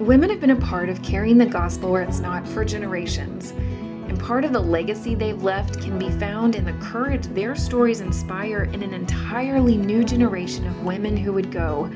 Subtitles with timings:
[0.00, 3.52] Women have been a part of carrying the gospel where it's not for generations.
[3.52, 8.00] And part of the legacy they've left can be found in the courage their stories
[8.00, 11.88] inspire in an entirely new generation of women who would go.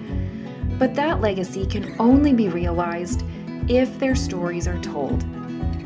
[0.78, 3.24] But that legacy can only be realized
[3.66, 5.24] if their stories are told.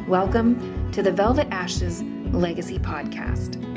[0.07, 3.72] Welcome to the Velvet Ashes Legacy Podcast.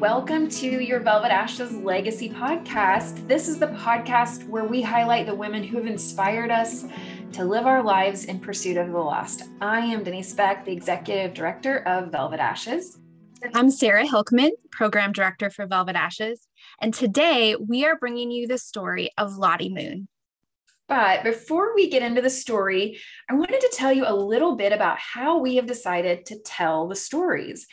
[0.00, 3.26] Welcome to your Velvet Ashes Legacy podcast.
[3.26, 6.84] This is the podcast where we highlight the women who have inspired us
[7.32, 9.44] to live our lives in pursuit of the lost.
[9.62, 12.98] I am Denise Beck, the Executive Director of Velvet Ashes.
[13.54, 16.46] I'm Sarah Hilkman, Program Director for Velvet Ashes.
[16.78, 20.08] And today we are bringing you the story of Lottie Moon.
[20.88, 22.98] But before we get into the story,
[23.30, 26.86] I wanted to tell you a little bit about how we have decided to tell
[26.86, 27.66] the stories.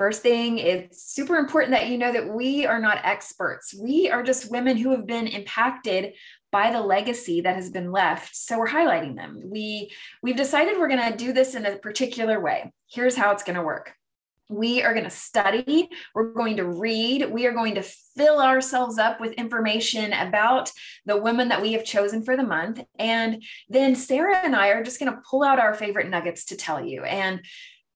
[0.00, 3.74] First thing, it's super important that you know that we are not experts.
[3.74, 6.14] We are just women who have been impacted
[6.50, 8.34] by the legacy that has been left.
[8.34, 9.42] So we're highlighting them.
[9.44, 9.90] We
[10.22, 12.72] we've decided we're going to do this in a particular way.
[12.90, 13.92] Here's how it's going to work.
[14.48, 18.96] We are going to study, we're going to read, we are going to fill ourselves
[18.96, 20.72] up with information about
[21.04, 22.82] the women that we have chosen for the month.
[22.98, 26.56] And then Sarah and I are just going to pull out our favorite nuggets to
[26.56, 27.04] tell you.
[27.04, 27.42] And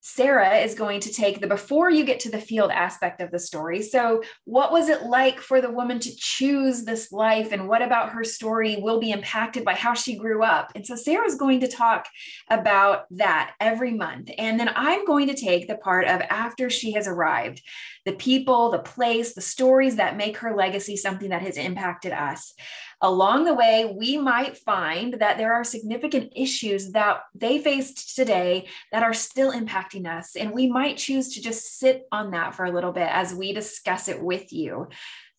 [0.06, 3.38] Sarah is going to take the before you get to the field aspect of the
[3.38, 3.80] story.
[3.80, 8.10] So, what was it like for the woman to choose this life, and what about
[8.10, 10.72] her story will be impacted by how she grew up?
[10.74, 12.06] And so, Sarah's going to talk
[12.50, 14.30] about that every month.
[14.36, 17.62] And then I'm going to take the part of after she has arrived
[18.04, 22.52] the people, the place, the stories that make her legacy something that has impacted us.
[23.00, 28.66] Along the way, we might find that there are significant issues that they faced today
[28.92, 30.36] that are still impacting us.
[30.36, 33.52] And we might choose to just sit on that for a little bit as we
[33.52, 34.88] discuss it with you.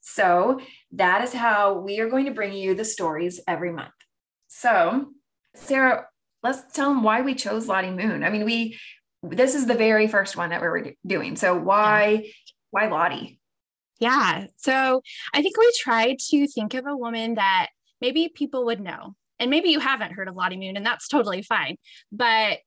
[0.02, 0.60] So
[0.94, 3.94] that is how we are going to bring you the stories every month.
[4.48, 5.08] So,
[5.56, 6.06] Sarah,
[6.44, 8.24] let's tell them why we chose Lottie Moon.
[8.24, 8.78] I mean, we
[9.24, 11.36] this is the very first one that we are doing.
[11.36, 12.32] So why
[12.72, 13.40] why Lottie?
[14.00, 14.48] Yeah.
[14.58, 15.02] So
[15.34, 17.68] I think we tried to think of a woman that
[18.02, 19.16] maybe people would know.
[19.40, 21.76] And maybe you haven't heard of Lottie Moon, and that's totally fine.
[22.12, 22.60] But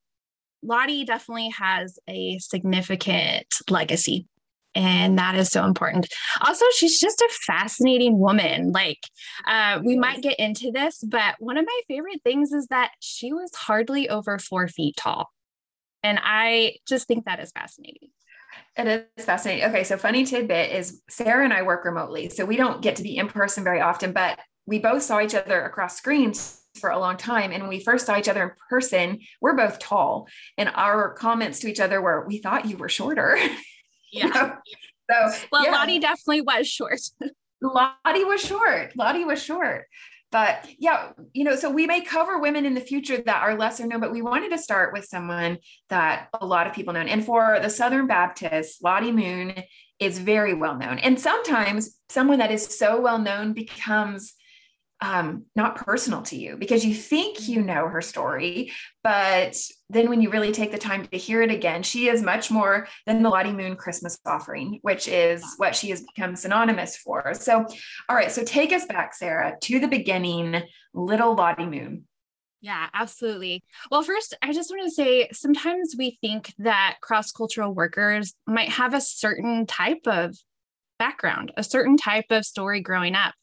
[0.63, 4.27] Lottie definitely has a significant legacy.
[4.75, 6.07] And that is so important.
[6.47, 8.71] Also, she's just a fascinating woman.
[8.73, 9.01] Like,
[9.47, 13.33] uh, we might get into this, but one of my favorite things is that she
[13.33, 15.31] was hardly over four feet tall.
[16.03, 18.11] And I just think that is fascinating.
[18.77, 19.65] It is fascinating.
[19.69, 23.03] Okay, so funny tidbit is Sarah and I work remotely, so we don't get to
[23.03, 26.99] be in person very often, but we both saw each other across screens for a
[26.99, 27.53] long time.
[27.53, 31.61] And when we first saw each other in person, we're both tall, and our comments
[31.61, 33.39] to each other were, "We thought you were shorter."
[34.11, 34.27] Yeah.
[34.27, 35.31] you know?
[35.31, 35.73] So well, yeah.
[35.73, 37.01] Lottie definitely was short.
[37.63, 38.93] Lottie was short.
[38.97, 39.87] Lottie was short.
[40.31, 43.87] But yeah, you know, so we may cover women in the future that are lesser
[43.87, 45.59] known, but we wanted to start with someone
[45.89, 47.01] that a lot of people know.
[47.01, 49.55] And for the Southern Baptists, Lottie Moon
[49.99, 50.99] is very well known.
[50.99, 54.35] And sometimes someone that is so well known becomes
[55.01, 58.73] um, not personal to you because you think you know her story,
[59.05, 59.57] but
[59.89, 62.89] then when you really take the time to hear it again, she is much more
[63.07, 67.33] than the Lottie Moon Christmas offering, which is what she has become synonymous for.
[67.35, 67.65] So,
[68.09, 72.05] all right, so take us back, Sarah, to the beginning, little Lottie Moon.
[72.61, 73.63] Yeah, absolutely.
[73.91, 78.71] Well, first, I just want to say sometimes we think that cross cultural workers might
[78.71, 80.37] have a certain type of
[80.99, 83.35] background, a certain type of story growing up.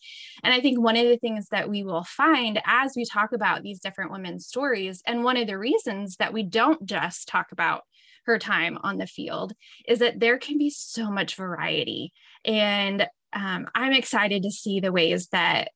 [0.43, 3.63] And I think one of the things that we will find as we talk about
[3.63, 7.83] these different women's stories, and one of the reasons that we don't just talk about
[8.25, 9.53] her time on the field,
[9.87, 12.11] is that there can be so much variety.
[12.43, 15.69] And um, I'm excited to see the ways that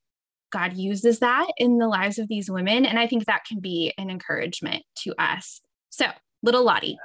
[0.51, 2.85] God uses that in the lives of these women.
[2.85, 5.61] And I think that can be an encouragement to us.
[5.89, 6.05] So,
[6.41, 6.97] little Lottie.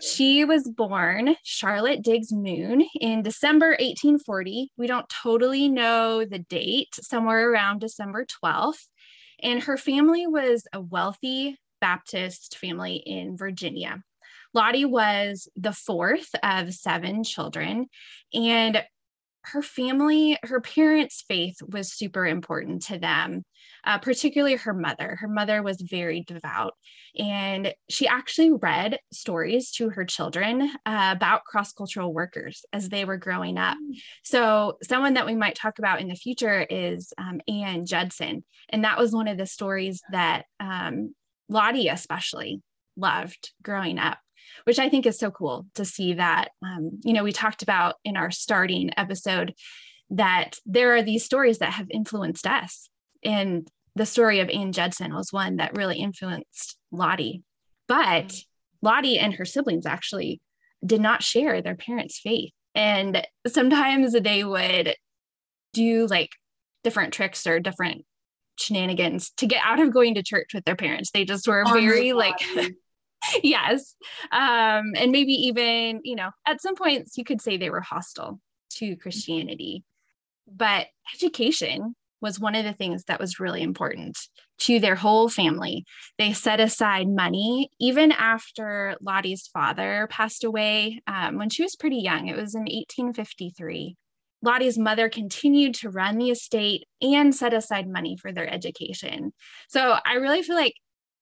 [0.00, 4.72] She was born Charlotte Diggs Moon in December 1840.
[4.76, 8.86] We don't totally know the date, somewhere around December 12th.
[9.42, 14.02] And her family was a wealthy Baptist family in Virginia.
[14.52, 17.86] Lottie was the fourth of seven children.
[18.34, 18.82] And
[19.44, 23.44] her family, her parents' faith was super important to them,
[23.84, 25.16] uh, particularly her mother.
[25.20, 26.74] Her mother was very devout,
[27.18, 33.04] and she actually read stories to her children uh, about cross cultural workers as they
[33.04, 33.76] were growing up.
[33.78, 33.96] Mm.
[34.24, 38.44] So, someone that we might talk about in the future is um, Ann Judson.
[38.68, 41.14] And that was one of the stories that um,
[41.48, 42.62] Lottie, especially,
[42.96, 44.18] loved growing up
[44.64, 46.50] which I think is so cool to see that.
[46.62, 49.54] Um, you know, we talked about in our starting episode
[50.10, 52.88] that there are these stories that have influenced us.
[53.24, 57.42] And the story of Ann Judson was one that really influenced Lottie.
[57.86, 58.86] But mm-hmm.
[58.86, 60.40] Lottie and her siblings actually
[60.84, 62.52] did not share their parents' faith.
[62.74, 64.94] And sometimes they would
[65.72, 66.30] do like
[66.82, 68.04] different tricks or different
[68.58, 71.10] shenanigans to get out of going to church with their parents.
[71.10, 72.38] They just were very like
[73.42, 73.96] yes.
[74.32, 78.40] Um, and maybe even, you know, at some points you could say they were hostile
[78.74, 79.84] to Christianity.
[80.46, 84.18] But education was one of the things that was really important
[84.58, 85.84] to their whole family.
[86.18, 91.96] They set aside money even after Lottie's father passed away um, when she was pretty
[91.96, 92.28] young.
[92.28, 93.96] It was in 1853.
[94.42, 99.32] Lottie's mother continued to run the estate and set aside money for their education.
[99.68, 100.74] So I really feel like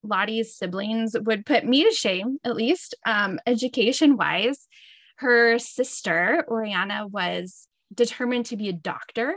[0.02, 4.68] Lottie's siblings would put me to shame, at least um, education wise.
[5.16, 9.34] Her sister, Oriana, was determined to be a doctor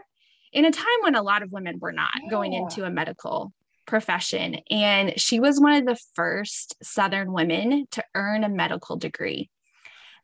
[0.54, 2.30] in a time when a lot of women were not yeah.
[2.30, 3.54] going into a medical
[3.86, 4.58] profession.
[4.70, 9.50] And she was one of the first Southern women to earn a medical degree.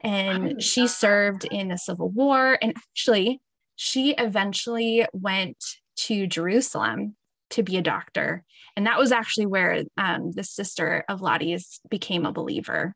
[0.01, 2.57] And she served in the Civil War.
[2.61, 3.41] And actually,
[3.75, 5.57] she eventually went
[5.97, 7.15] to Jerusalem
[7.51, 8.43] to be a doctor.
[8.75, 12.93] And that was actually where um, the sister of Lottie's became a believer.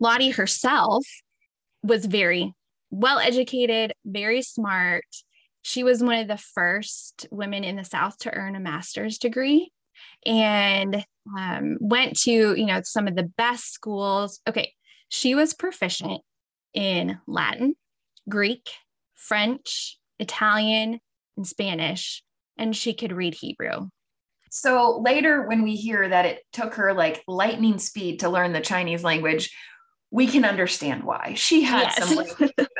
[0.00, 1.06] Lottie herself
[1.82, 2.52] was very
[2.90, 5.04] well educated, very smart.
[5.62, 9.70] She was one of the first women in the South to earn a master's degree
[10.26, 11.04] and
[11.38, 14.40] um, went to, you know, some of the best schools.
[14.46, 14.72] Okay,
[15.08, 16.20] she was proficient
[16.74, 17.76] in Latin,
[18.28, 18.68] Greek,
[19.14, 21.00] French, Italian,
[21.36, 22.22] and Spanish,
[22.56, 23.88] and she could read Hebrew.
[24.50, 28.60] So later, when we hear that it took her like lightning speed to learn the
[28.60, 29.52] Chinese language,
[30.10, 31.34] we can understand why.
[31.34, 31.98] She had yes.
[31.98, 32.76] some language background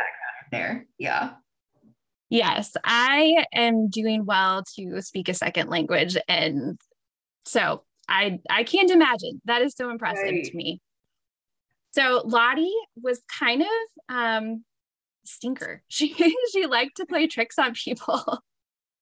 [0.53, 0.87] there.
[0.99, 1.33] Yeah.
[2.31, 6.17] Yes, I am doing well to speak a second language.
[6.29, 6.79] And
[7.45, 9.41] so I I can't imagine.
[9.45, 10.45] That is so impressive right.
[10.45, 10.81] to me.
[11.93, 12.73] So Lottie
[13.03, 14.65] was kind of um
[15.25, 15.83] stinker.
[15.89, 16.15] She
[16.53, 18.43] she liked to play tricks on people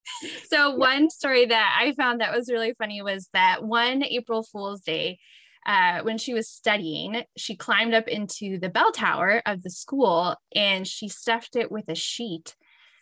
[0.49, 4.81] so one story that I found that was really funny was that one April Fool's
[4.81, 5.19] Day,
[5.65, 10.35] uh, when she was studying, she climbed up into the bell tower of the school
[10.53, 12.55] and she stuffed it with a sheet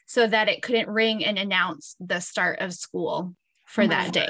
[0.05, 4.27] so that it couldn't ring and announce the start of school for oh that day.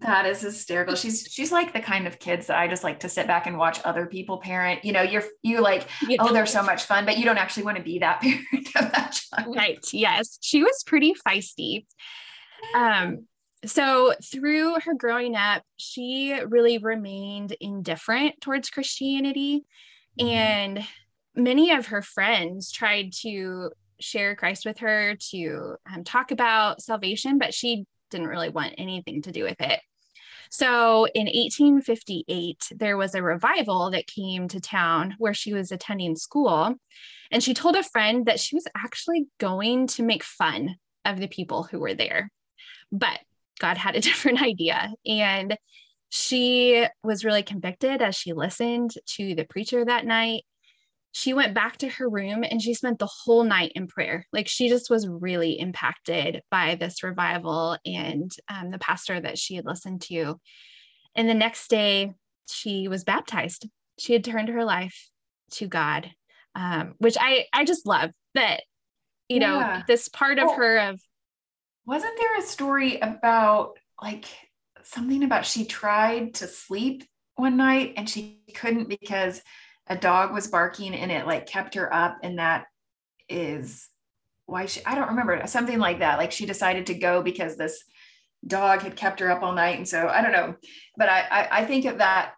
[0.00, 0.94] That is hysterical.
[0.94, 3.58] She's she's like the kind of kids that I just like to sit back and
[3.58, 4.84] watch other people parent.
[4.84, 5.86] You know, you're you like,
[6.18, 8.92] oh, they're so much fun, but you don't actually want to be that parent of
[8.92, 9.54] that child.
[9.54, 9.84] Right.
[9.92, 10.38] Yes.
[10.40, 11.86] She was pretty feisty.
[12.74, 13.26] Um,
[13.66, 19.64] so through her growing up, she really remained indifferent towards Christianity.
[20.18, 20.84] And
[21.34, 23.70] many of her friends tried to
[24.00, 29.22] share Christ with her to um, talk about salvation, but she didn't really want anything
[29.22, 29.80] to do with it.
[30.50, 36.16] So in 1858, there was a revival that came to town where she was attending
[36.16, 36.74] school.
[37.30, 41.28] And she told a friend that she was actually going to make fun of the
[41.28, 42.30] people who were there.
[42.90, 43.20] But
[43.60, 44.90] God had a different idea.
[45.06, 45.56] And
[46.08, 50.42] she was really convicted as she listened to the preacher that night
[51.12, 54.26] she went back to her room and she spent the whole night in prayer.
[54.32, 59.56] Like she just was really impacted by this revival and um, the pastor that she
[59.56, 60.40] had listened to.
[61.16, 62.12] And the next day,
[62.48, 63.68] she was baptized.
[63.98, 65.08] She had turned her life
[65.52, 66.10] to God,
[66.54, 68.62] um, which I I just love that.
[69.28, 69.48] You yeah.
[69.48, 71.00] know, this part of well, her of.
[71.86, 74.26] Wasn't there a story about like
[74.84, 79.42] something about she tried to sleep one night and she couldn't because
[79.90, 82.66] a dog was barking and it like kept her up and that
[83.28, 83.88] is
[84.46, 86.18] why she i don't remember something like that.
[86.18, 87.82] Like she decided to go because this
[88.46, 89.76] dog had kept her up all night.
[89.76, 90.54] And so i don't know
[90.96, 92.34] but i i, I think of that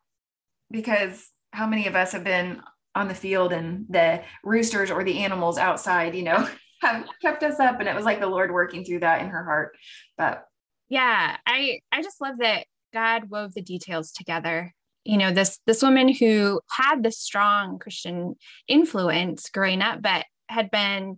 [0.71, 2.62] because how many of us have been
[2.94, 6.49] on the field and the roosters or the animals outside you know
[6.82, 9.44] have kept us up and it was like the lord working through that in her
[9.44, 9.76] heart.
[10.16, 10.47] But
[10.88, 15.82] yeah i i just love that god wove the details together you know this this
[15.82, 18.35] woman who had this strong christian
[18.68, 21.16] influence growing up but had been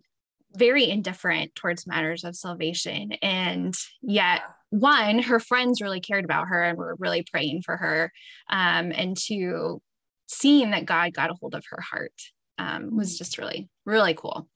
[0.57, 3.13] very indifferent towards matters of salvation.
[3.23, 8.13] And yet, one, her friends really cared about her and were really praying for her.
[8.49, 9.81] Um, and two,
[10.27, 12.13] seeing that God got a hold of her heart
[12.59, 14.49] um, was just really, really cool.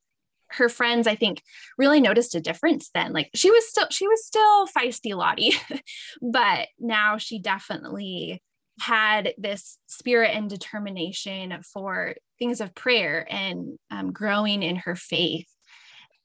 [0.50, 1.42] Her friends, I think,
[1.76, 3.12] really noticed a difference then.
[3.12, 5.52] Like she was still, she was still feisty Lottie,
[6.22, 8.42] but now she definitely
[8.80, 15.48] had this spirit and determination for things of prayer and um, growing in her faith.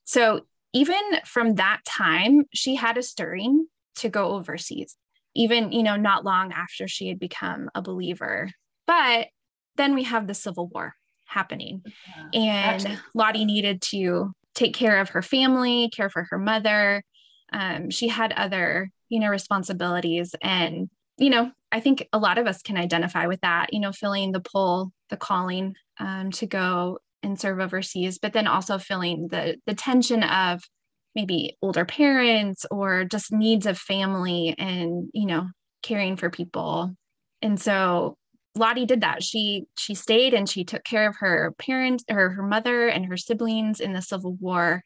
[0.04, 0.42] So
[0.74, 3.68] even from that time, she had a stirring
[3.98, 4.96] to go overseas,
[5.36, 8.50] even, you know, not long after she had become a believer.
[8.88, 9.28] But
[9.76, 10.94] then we have the Civil War
[11.26, 11.84] happening,
[12.36, 17.04] yeah, and Lottie needed to take care of her family, care for her mother.
[17.52, 20.36] Um, she had other, you know, responsibilities.
[20.42, 23.92] And, you know, I think a lot of us can identify with that, you know,
[23.92, 29.28] feeling the pull, the calling um, to go and serve overseas, but then also feeling
[29.30, 30.62] the the tension of
[31.16, 35.48] maybe older parents or just needs of family and you know
[35.82, 36.96] caring for people.
[37.42, 38.18] And so
[38.56, 39.24] Lottie did that.
[39.24, 43.18] She she stayed and she took care of her parents or her mother and her
[43.18, 44.84] siblings in the Civil War.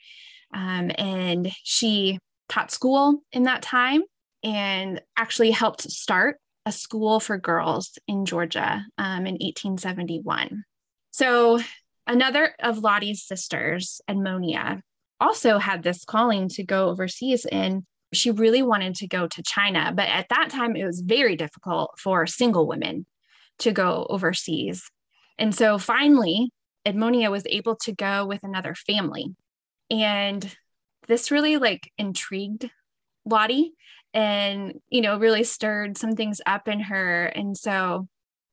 [0.53, 4.03] Um, and she taught school in that time
[4.41, 6.37] and actually helped start
[6.67, 10.63] a school for girls in Georgia um, in 1871.
[11.11, 11.59] So
[12.07, 14.81] Another of Lottie's sisters, Edmonia,
[15.19, 17.83] also had this calling to go overseas and
[18.13, 19.91] she really wanted to go to China.
[19.93, 23.05] But at that time, it was very difficult for single women
[23.59, 24.89] to go overseas.
[25.37, 26.51] And so finally,
[26.85, 29.35] Edmonia was able to go with another family.
[29.91, 30.55] And
[31.07, 32.69] this really like intrigued
[33.25, 33.73] Lottie
[34.17, 37.25] and, you know, really stirred some things up in her.
[37.27, 38.07] And so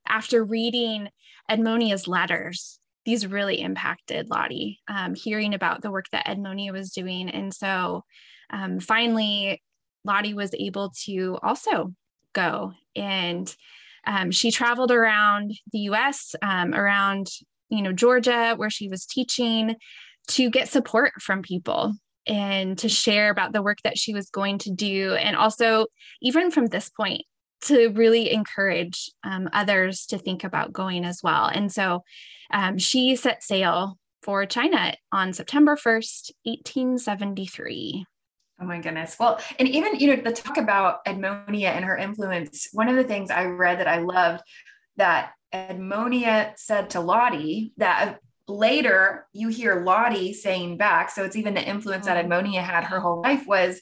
[0.07, 1.09] after reading
[1.51, 7.31] Edmonia's letters, these really impacted Lottie, um, hearing about the work that Edmonia was doing.
[7.31, 8.05] And so
[8.51, 9.63] um, finally,
[10.05, 11.95] Lottie was able to also
[12.35, 12.75] go.
[12.95, 13.55] And
[14.07, 17.29] um, she traveled around the US, um, around,
[17.71, 19.77] you know, Georgia, where she was teaching
[20.29, 21.95] to get support from people
[22.27, 25.15] and to share about the work that she was going to do.
[25.15, 25.87] And also,
[26.23, 27.23] even from this point,
[27.63, 31.47] to really encourage um, others to think about going as well.
[31.47, 32.03] And so
[32.53, 38.07] um, she set sail for China on September 1st, 1873.
[38.61, 39.17] Oh my goodness.
[39.19, 43.05] Well, and even, you know, the talk about Edmonia and her influence, one of the
[43.05, 44.43] things I read that I loved
[44.97, 51.11] that Edmonia said to Lottie that later you hear Lottie saying back.
[51.11, 52.29] So it's even the influence that oh.
[52.29, 53.81] Edmonia had her whole life was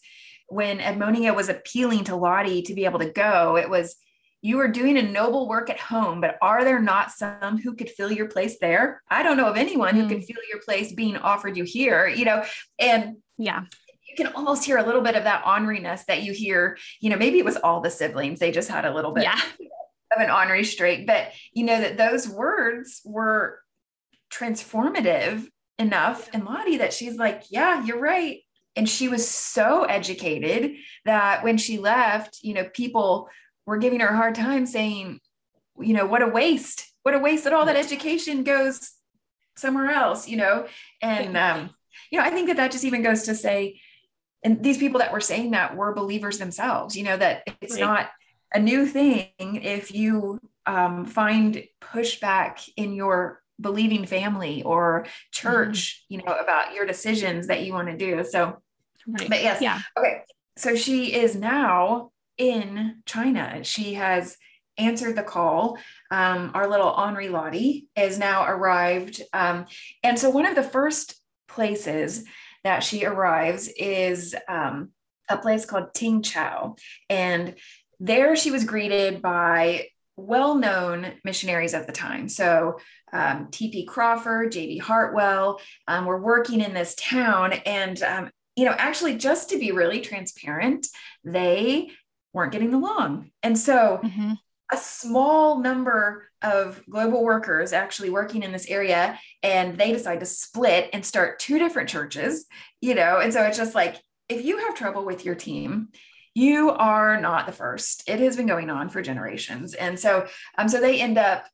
[0.48, 3.96] when Edmonia was appealing to Lottie to be able to go, it was,
[4.42, 7.88] you are doing a noble work at home, but are there not some who could
[7.88, 9.02] fill your place there?
[9.08, 10.02] I don't know of anyone mm.
[10.02, 10.26] who could mm.
[10.26, 12.44] fill your place being offered you here, you know,
[12.78, 13.62] and yeah.
[14.08, 17.16] You can almost hear a little bit of that orneriness that you hear, you know,
[17.16, 18.40] maybe it was all the siblings.
[18.40, 19.40] They just had a little bit yeah.
[20.14, 23.58] of an ornery streak, but you know, that those words were
[24.32, 25.46] transformative
[25.78, 28.40] enough in Lottie that she's like, yeah, you're right
[28.76, 33.28] and she was so educated that when she left, you know, people
[33.66, 35.20] were giving her a hard time saying,
[35.78, 38.92] you know, what a waste, what a waste that all that education goes
[39.56, 40.66] somewhere else, you know?
[41.02, 41.70] And, um,
[42.10, 43.80] you know, I think that that just even goes to say,
[44.42, 47.80] and these people that were saying that were believers themselves, you know, that it's right.
[47.80, 48.10] not
[48.54, 56.14] a new thing if you um, find pushback in your believing family or church, mm-hmm.
[56.14, 58.24] you know, about your decisions that you want to do.
[58.24, 58.58] So,
[59.06, 59.28] right.
[59.28, 59.60] but yes.
[59.60, 59.80] Yeah.
[59.96, 60.22] Okay.
[60.56, 63.62] So she is now in China.
[63.62, 64.36] She has
[64.78, 65.78] answered the call.
[66.10, 69.22] Um, our little ornery Lottie is now arrived.
[69.32, 69.66] Um,
[70.02, 72.24] and so one of the first places
[72.64, 74.90] that she arrives is um,
[75.28, 76.76] a place called Ting Chau.
[77.08, 77.54] And
[78.00, 82.28] there she was greeted by well known missionaries of the time.
[82.28, 82.78] So
[83.12, 83.86] um, T.P.
[83.86, 84.78] Crawford, J.B.
[84.78, 87.52] Hartwell um, were working in this town.
[87.66, 90.86] And, um, you know, actually, just to be really transparent,
[91.24, 91.90] they
[92.32, 93.30] weren't getting along.
[93.42, 94.32] And so, mm-hmm.
[94.70, 100.26] a small number of global workers actually working in this area, and they decide to
[100.26, 102.46] split and start two different churches,
[102.80, 103.20] you know.
[103.20, 103.96] And so, it's just like,
[104.28, 105.88] if you have trouble with your team,
[106.34, 108.08] you are not the first.
[108.08, 109.74] It has been going on for generations.
[109.74, 111.44] And so, um, so they end up,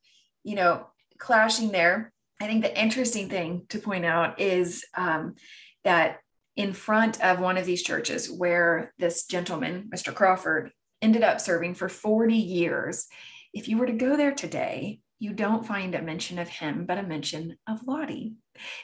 [0.43, 2.11] you know, clashing there.
[2.41, 5.35] I think the interesting thing to point out is um,
[5.83, 6.19] that
[6.55, 10.13] in front of one of these churches where this gentleman, Mr.
[10.13, 10.71] Crawford,
[11.01, 13.07] ended up serving for 40 years,
[13.53, 16.97] if you were to go there today, you don't find a mention of him, but
[16.97, 18.35] a mention of Lottie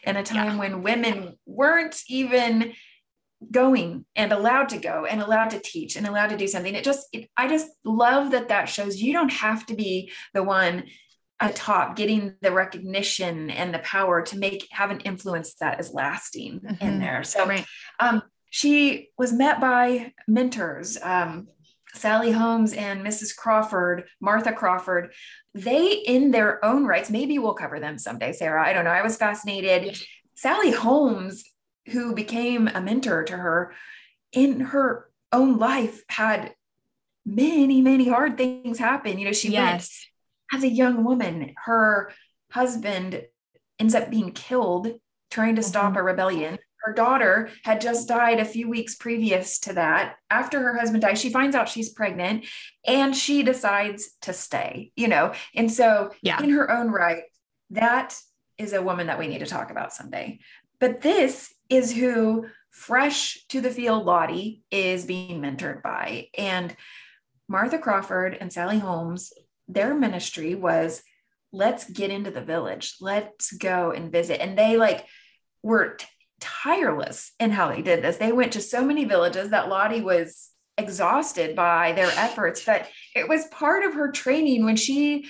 [0.04, 0.58] in a time yeah.
[0.58, 2.74] when women weren't even
[3.52, 6.76] going and allowed to go and allowed to teach and allowed to do something.
[6.76, 10.44] It just, it, I just love that that shows you don't have to be the
[10.44, 10.86] one
[11.40, 15.94] at top getting the recognition and the power to make have an influence that is
[15.94, 16.86] lasting mm-hmm.
[16.86, 17.24] in there.
[17.24, 17.66] So right.
[18.00, 20.98] um, she was met by mentors.
[21.02, 21.48] Um,
[21.94, 23.36] Sally Holmes and Mrs.
[23.36, 25.14] Crawford, Martha Crawford,
[25.54, 28.66] they, in their own rights, maybe we'll cover them someday, Sarah.
[28.66, 28.92] I don't know.
[28.92, 29.86] I was fascinated.
[29.86, 30.06] Yes.
[30.36, 31.46] Sally Holmes,
[31.88, 33.74] who became a mentor to her
[34.32, 36.54] in her own life, had
[37.26, 39.20] many, many hard things happen.
[39.20, 40.08] You know, she yes.
[40.52, 42.12] went as a young woman, her
[42.52, 43.24] husband
[43.80, 44.88] ends up being killed
[45.32, 45.70] trying to mm-hmm.
[45.70, 50.18] stop a rebellion her daughter had just died a few weeks previous to that.
[50.30, 52.46] After her husband dies, she finds out she's pregnant
[52.86, 55.34] and she decides to stay, you know.
[55.56, 56.42] And so, yeah.
[56.42, 57.24] in her own right,
[57.72, 58.16] that
[58.60, 60.40] is a woman that we need to talk about someday.
[60.80, 66.28] But this is who fresh to the field Lottie is being mentored by.
[66.38, 66.76] And
[67.48, 69.32] Martha Crawford and Sally Holmes,
[69.68, 71.04] their ministry was
[71.52, 74.42] let's get into the village, let's go and visit.
[74.42, 75.06] And they like
[75.64, 75.98] were
[76.40, 78.18] tireless in how they did this.
[78.18, 83.30] They went to so many villages that Lottie was exhausted by their efforts, but it
[83.30, 85.28] was part of her training when she,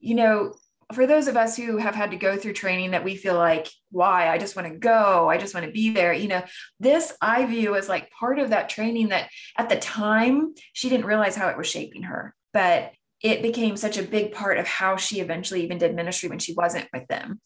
[0.00, 0.54] you know,
[0.94, 3.68] for those of us who have had to go through training that we feel like,
[3.90, 4.28] why?
[4.28, 5.28] I just want to go.
[5.28, 6.12] I just want to be there.
[6.12, 6.42] You know,
[6.80, 9.28] this I view as like part of that training that
[9.58, 12.92] at the time she didn't realize how it was shaping her, but
[13.22, 16.54] it became such a big part of how she eventually even did ministry when she
[16.54, 17.40] wasn't with them.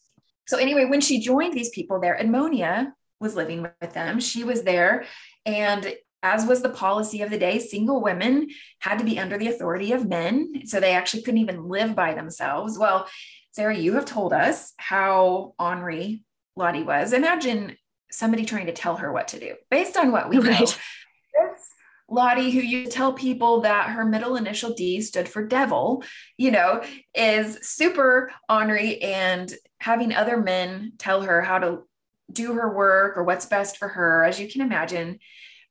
[0.47, 4.19] So, anyway, when she joined these people there, Edmonia was living with them.
[4.19, 5.05] She was there.
[5.45, 8.47] And as was the policy of the day, single women
[8.79, 10.65] had to be under the authority of men.
[10.65, 12.79] So they actually couldn't even live by themselves.
[12.79, 13.07] Well,
[13.51, 16.23] Sarah, you have told us how ornery
[16.55, 17.13] Lottie was.
[17.13, 17.75] Imagine
[18.09, 20.59] somebody trying to tell her what to do based on what we right.
[20.59, 20.65] know.
[20.65, 21.69] This
[22.09, 26.03] Lottie, who you tell people that her middle initial D stood for devil,
[26.37, 31.79] you know, is super ornery and having other men tell her how to
[32.31, 35.19] do her work or what's best for her, as you can imagine,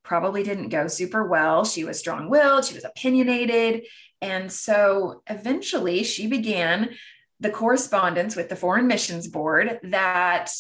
[0.03, 1.65] probably didn't go super well.
[1.65, 3.85] She was strong willed, she was opinionated.
[4.21, 6.91] And so eventually she began
[7.41, 10.53] the correspondence with the Foreign Missions Board that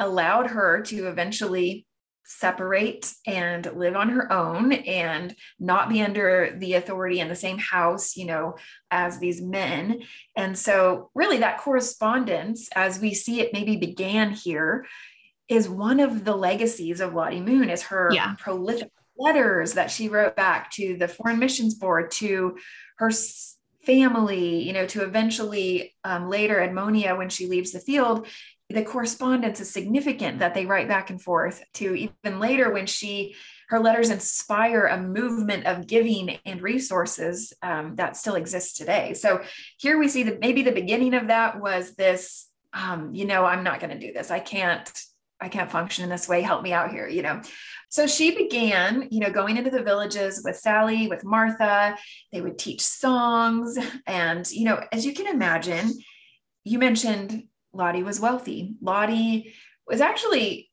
[0.00, 1.86] allowed her to eventually
[2.28, 7.56] separate and live on her own and not be under the authority in the same
[7.56, 8.54] house, you know,
[8.90, 10.02] as these men.
[10.36, 14.86] And so, really, that correspondence, as we see it maybe began here,
[15.48, 18.34] is one of the legacies of Lottie Moon is her yeah.
[18.38, 22.56] prolific letters that she wrote back to the Foreign Missions Board, to
[22.98, 23.10] her
[23.84, 28.26] family, you know, to eventually um, later Edmonia when she leaves the field.
[28.70, 33.34] The correspondence is significant that they write back and forth to even later when she
[33.68, 39.14] her letters inspire a movement of giving and resources um, that still exists today.
[39.14, 39.42] So
[39.78, 43.64] here we see that maybe the beginning of that was this, um, you know, I'm
[43.64, 44.30] not going to do this.
[44.30, 44.90] I can't
[45.40, 46.42] I can't function in this way.
[46.42, 47.40] Help me out here, you know.
[47.90, 51.96] So she began, you know, going into the villages with Sally, with Martha.
[52.32, 53.78] They would teach songs.
[54.06, 55.92] And, you know, as you can imagine,
[56.64, 58.74] you mentioned Lottie was wealthy.
[58.82, 59.54] Lottie
[59.86, 60.70] was actually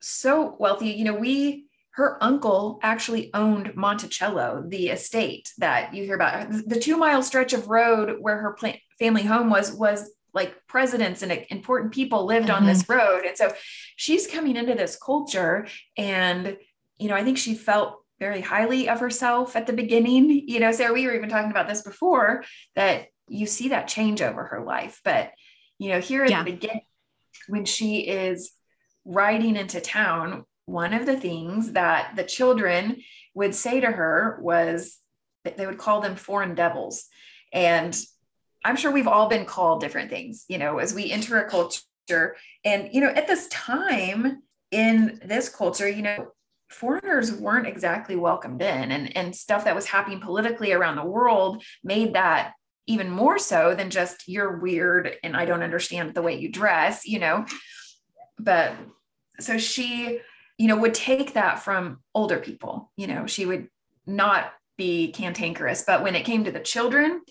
[0.00, 0.90] so wealthy.
[0.90, 6.50] You know, we, her uncle actually owned Monticello, the estate that you hear about.
[6.50, 8.56] The two mile stretch of road where her
[8.98, 12.56] family home was, was like presidents and important people lived mm-hmm.
[12.56, 12.92] on this mm-hmm.
[12.92, 13.24] road.
[13.24, 13.52] And so
[13.96, 15.66] she's coming into this culture
[15.96, 16.56] and,
[16.98, 20.30] you know, I think she felt very highly of herself at the beginning.
[20.46, 22.44] You know, Sarah, we were even talking about this before
[22.76, 25.00] that you see that change over her life.
[25.04, 25.32] But,
[25.78, 26.44] you know, here at yeah.
[26.44, 26.82] the beginning,
[27.48, 28.52] when she is
[29.04, 33.02] riding into town, one of the things that the children
[33.34, 34.98] would say to her was
[35.44, 37.06] that they would call them foreign devils.
[37.52, 37.98] And
[38.64, 42.36] I'm sure we've all been called different things, you know, as we enter a culture.
[42.64, 46.32] And, you know, at this time in this culture, you know,
[46.68, 51.62] foreigners weren't exactly welcomed in and, and stuff that was happening politically around the world
[51.82, 52.52] made that
[52.86, 57.06] even more so than just you're weird and I don't understand the way you dress,
[57.06, 57.44] you know.
[58.38, 58.72] But
[59.38, 60.20] so she,
[60.58, 63.68] you know, would take that from older people, you know, she would
[64.06, 65.82] not be cantankerous.
[65.86, 67.22] But when it came to the children,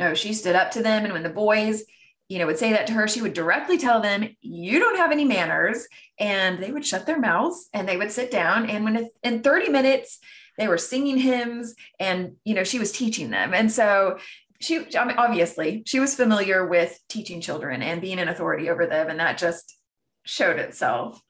[0.00, 1.04] no, she stood up to them.
[1.04, 1.84] And when the boys,
[2.28, 5.12] you know, would say that to her, she would directly tell them, You don't have
[5.12, 5.86] any manners.
[6.18, 8.68] And they would shut their mouths and they would sit down.
[8.68, 10.18] And when in 30 minutes,
[10.58, 13.54] they were singing hymns and, you know, she was teaching them.
[13.54, 14.18] And so
[14.60, 18.86] she I mean, obviously she was familiar with teaching children and being an authority over
[18.86, 19.76] them and that just
[20.24, 21.20] showed itself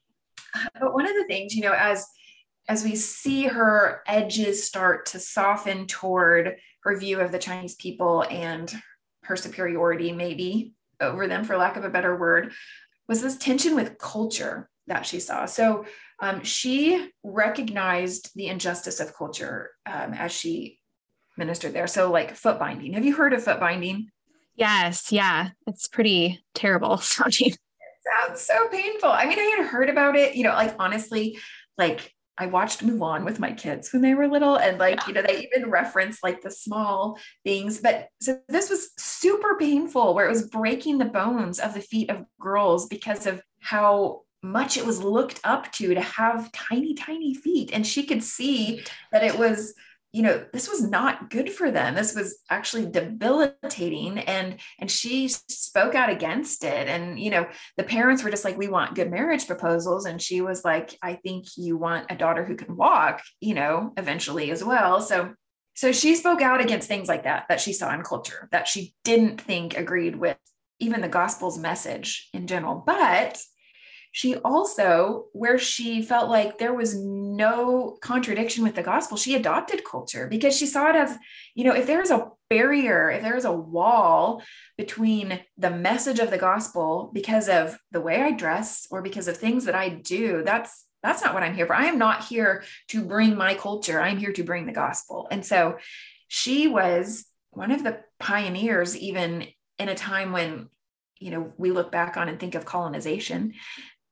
[0.81, 2.07] but one of the things you know as
[2.69, 8.25] as we see her edges start to soften toward her view of the chinese people
[8.31, 8.75] and
[9.23, 12.53] her superiority maybe over them for lack of a better word
[13.09, 15.85] was this tension with culture that she saw so
[16.21, 20.79] um, she recognized the injustice of culture um, as she
[21.37, 21.87] ministered there.
[21.87, 22.93] So, like foot binding.
[22.93, 24.11] Have you heard of foot binding?
[24.55, 25.11] Yes.
[25.11, 25.51] Yeah.
[25.67, 27.55] It's pretty terrible sounding.
[28.27, 29.11] sounds so painful.
[29.11, 31.39] I mean, I had heard about it, you know, like honestly,
[31.79, 35.21] like I watched Mulan with my kids when they were little, and like, you know,
[35.21, 37.81] they even reference like the small things.
[37.81, 42.09] But so this was super painful where it was breaking the bones of the feet
[42.09, 47.35] of girls because of how much it was looked up to to have tiny, tiny
[47.35, 47.71] feet.
[47.75, 49.75] And she could see that it was
[50.13, 51.95] you know this was not good for them.
[51.95, 56.89] This was actually debilitating and and she spoke out against it.
[56.89, 60.07] And you know the parents were just like we want good marriage proposals.
[60.07, 63.93] And she was like i think you want a daughter who can walk you know
[63.97, 65.01] eventually as well.
[65.01, 65.35] So
[65.75, 68.95] so she spoke out against things like that that she saw in culture that she
[69.05, 70.37] didn't think agreed with
[70.81, 72.83] even the gospel's message in general.
[72.85, 73.39] But
[74.13, 79.85] she also, where she felt like there was no contradiction with the gospel, she adopted
[79.85, 81.17] culture because she saw it as,
[81.55, 84.43] you know, if there's a barrier, if there's a wall
[84.77, 89.37] between the message of the gospel because of the way I dress or because of
[89.37, 91.75] things that I do, that's that's not what I'm here for.
[91.75, 94.01] I am not here to bring my culture.
[94.01, 95.29] I'm here to bring the gospel.
[95.31, 95.79] And so
[96.29, 99.47] she was one of the pioneers, even
[99.79, 100.69] in a time when
[101.19, 103.55] you know we look back on and think of colonization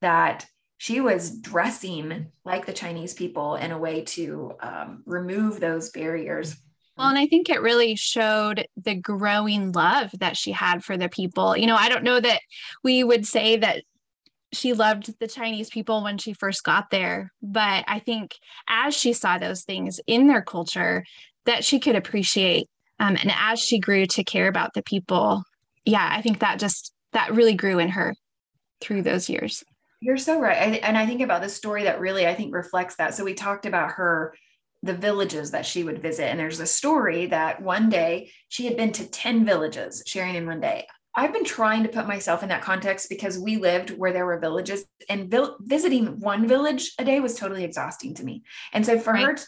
[0.01, 0.47] that
[0.79, 6.57] she was dressing like the Chinese people in a way to um, remove those barriers.
[6.97, 11.09] Well, and I think it really showed the growing love that she had for the
[11.09, 11.57] people.
[11.57, 12.41] You know, I don't know that
[12.83, 13.83] we would say that
[14.53, 18.35] she loved the Chinese people when she first got there, but I think
[18.69, 21.05] as she saw those things in their culture,
[21.45, 22.69] that she could appreciate.
[22.99, 25.45] Um, and as she grew to care about the people,
[25.85, 28.15] yeah, I think that just that really grew in her
[28.81, 29.65] through those years.
[30.01, 30.57] You're so right.
[30.57, 33.15] I, and I think about the story that really, I think, reflects that.
[33.15, 34.35] So we talked about her,
[34.83, 36.27] the villages that she would visit.
[36.27, 40.47] And there's a story that one day she had been to 10 villages sharing in
[40.47, 40.87] one day.
[41.17, 44.39] I've been trying to put myself in that context because we lived where there were
[44.39, 48.45] villages and vil- visiting one village a day was totally exhausting to me.
[48.73, 49.27] And so for right.
[49.27, 49.47] her to,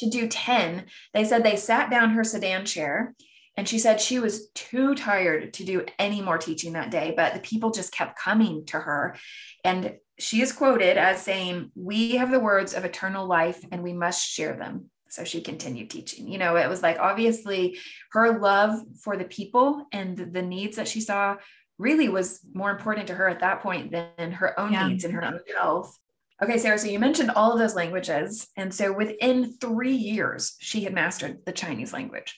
[0.00, 3.14] to do 10, they said they sat down her sedan chair
[3.58, 7.34] and she said she was too tired to do any more teaching that day, but
[7.34, 9.16] the people just kept coming to her.
[9.64, 13.92] And she is quoted as saying, We have the words of eternal life and we
[13.92, 14.90] must share them.
[15.08, 16.28] So she continued teaching.
[16.28, 17.78] You know, it was like obviously
[18.12, 21.34] her love for the people and the needs that she saw
[21.78, 24.86] really was more important to her at that point than her own yeah.
[24.86, 25.98] needs and her own health.
[26.40, 28.46] Okay, Sarah, so you mentioned all of those languages.
[28.56, 32.36] And so within three years, she had mastered the Chinese language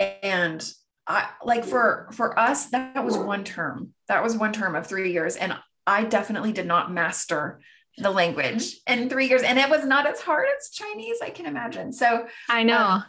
[0.00, 0.72] and
[1.06, 3.92] I like for for us that was one term.
[4.08, 7.60] That was one term of 3 years and I definitely did not master
[7.98, 11.46] the language in 3 years and it was not as hard as Chinese I can
[11.46, 11.92] imagine.
[11.92, 12.78] So I know.
[12.78, 13.04] Um,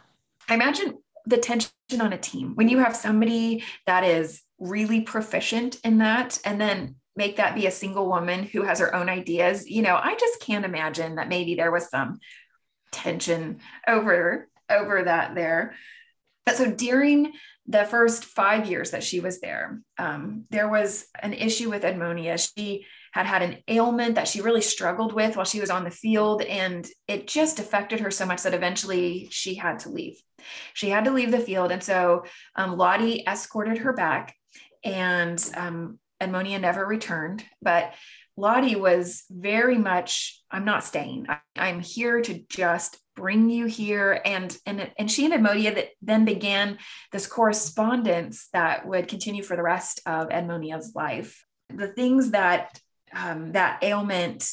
[0.48, 5.78] I imagine the tension on a team when you have somebody that is really proficient
[5.84, 9.68] in that and then make that be a single woman who has her own ideas
[9.68, 12.18] you know i just can't imagine that maybe there was some
[12.90, 15.74] tension over over that there
[16.44, 17.32] but so during
[17.66, 22.36] the first five years that she was there, um, there was an issue with Edmonia.
[22.56, 25.90] She had had an ailment that she really struggled with while she was on the
[25.90, 30.20] field, and it just affected her so much that eventually she had to leave.
[30.74, 31.70] She had to leave the field.
[31.70, 32.24] And so
[32.56, 34.34] um, Lottie escorted her back,
[34.82, 37.44] and um, Edmonia never returned.
[37.60, 37.94] But
[38.36, 41.26] Lottie was very much, I'm not staying.
[41.28, 45.88] I, I'm here to just bring you here and and and she and Edmonia that
[46.00, 46.78] then began
[47.10, 51.44] this correspondence that would continue for the rest of Edmonia's life.
[51.68, 52.80] The things that
[53.14, 54.50] um, that ailment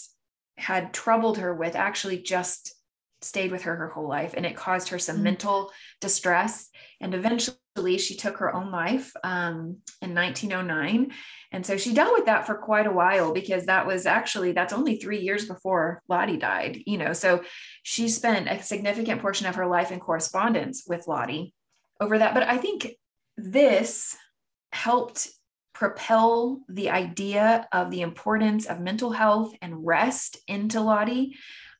[0.57, 2.75] had troubled her with actually just
[3.21, 5.23] stayed with her her whole life and it caused her some mm-hmm.
[5.25, 6.69] mental distress.
[7.01, 11.11] And eventually she took her own life um, in 1909
[11.51, 14.73] and so she dealt with that for quite a while because that was actually that's
[14.73, 17.13] only three years before lottie died you know?
[17.13, 17.43] So
[17.83, 21.53] she spent a significant portion of her life in correspondence with lottie
[22.01, 22.33] over that.
[22.33, 22.87] But i think
[23.37, 24.15] this
[24.71, 25.29] helped
[25.73, 31.37] propel the idea of the importance of mental health and rest into lottie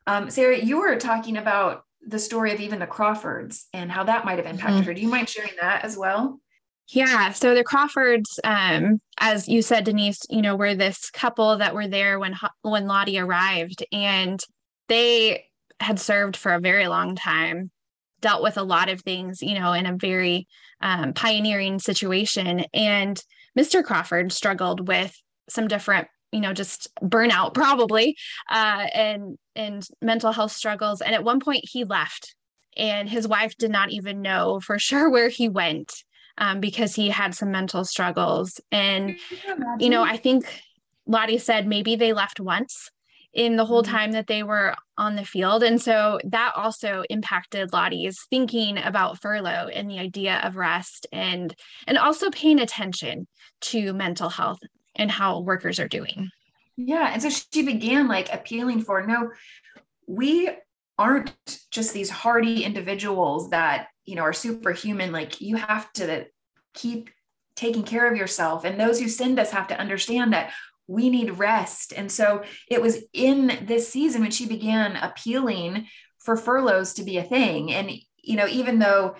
[0.09, 4.25] um, Sarah, you were talking about the story of even the Crawfords and how that
[4.25, 4.87] might have impacted mm-hmm.
[4.87, 4.93] her.
[4.93, 6.39] Do you mind sharing that as well?
[6.87, 7.31] Yeah.
[7.33, 11.87] So the Crawfords, um, as you said, Denise, you know, were this couple that were
[11.87, 14.39] there when when Lottie arrived, and
[14.87, 15.45] they
[15.79, 17.69] had served for a very long time,
[18.21, 20.47] dealt with a lot of things, you know, in a very
[20.81, 22.65] um, pioneering situation.
[22.73, 23.21] And
[23.57, 23.83] Mr.
[23.83, 25.15] Crawford struggled with
[25.47, 28.15] some different, you know, just burnout probably,
[28.49, 31.01] uh, and and mental health struggles.
[31.01, 32.35] And at one point, he left,
[32.77, 35.91] and his wife did not even know for sure where he went
[36.39, 38.59] um, because he had some mental struggles.
[38.71, 39.17] And,
[39.79, 40.45] you know, I think
[41.05, 42.89] Lottie said maybe they left once
[43.33, 43.95] in the whole mm-hmm.
[43.95, 45.63] time that they were on the field.
[45.63, 51.53] And so that also impacted Lottie's thinking about furlough and the idea of rest and
[51.85, 53.27] and also paying attention
[53.61, 54.59] to mental health
[54.95, 56.29] and how workers are doing.
[56.77, 57.11] Yeah.
[57.11, 59.31] And so she began like appealing for no,
[60.07, 60.49] we
[60.99, 61.33] aren't
[61.71, 66.25] just these hardy individuals that you know are superhuman like you have to
[66.73, 67.09] keep
[67.55, 70.51] taking care of yourself and those who send us have to understand that
[70.87, 75.85] we need rest and so it was in this season when she began appealing
[76.17, 79.15] for furloughs to be a thing and you know even though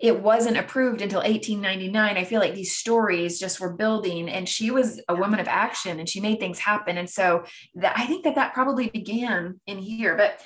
[0.00, 4.70] it wasn't approved until 1899 i feel like these stories just were building and she
[4.70, 8.24] was a woman of action and she made things happen and so that i think
[8.24, 10.40] that that probably began in here but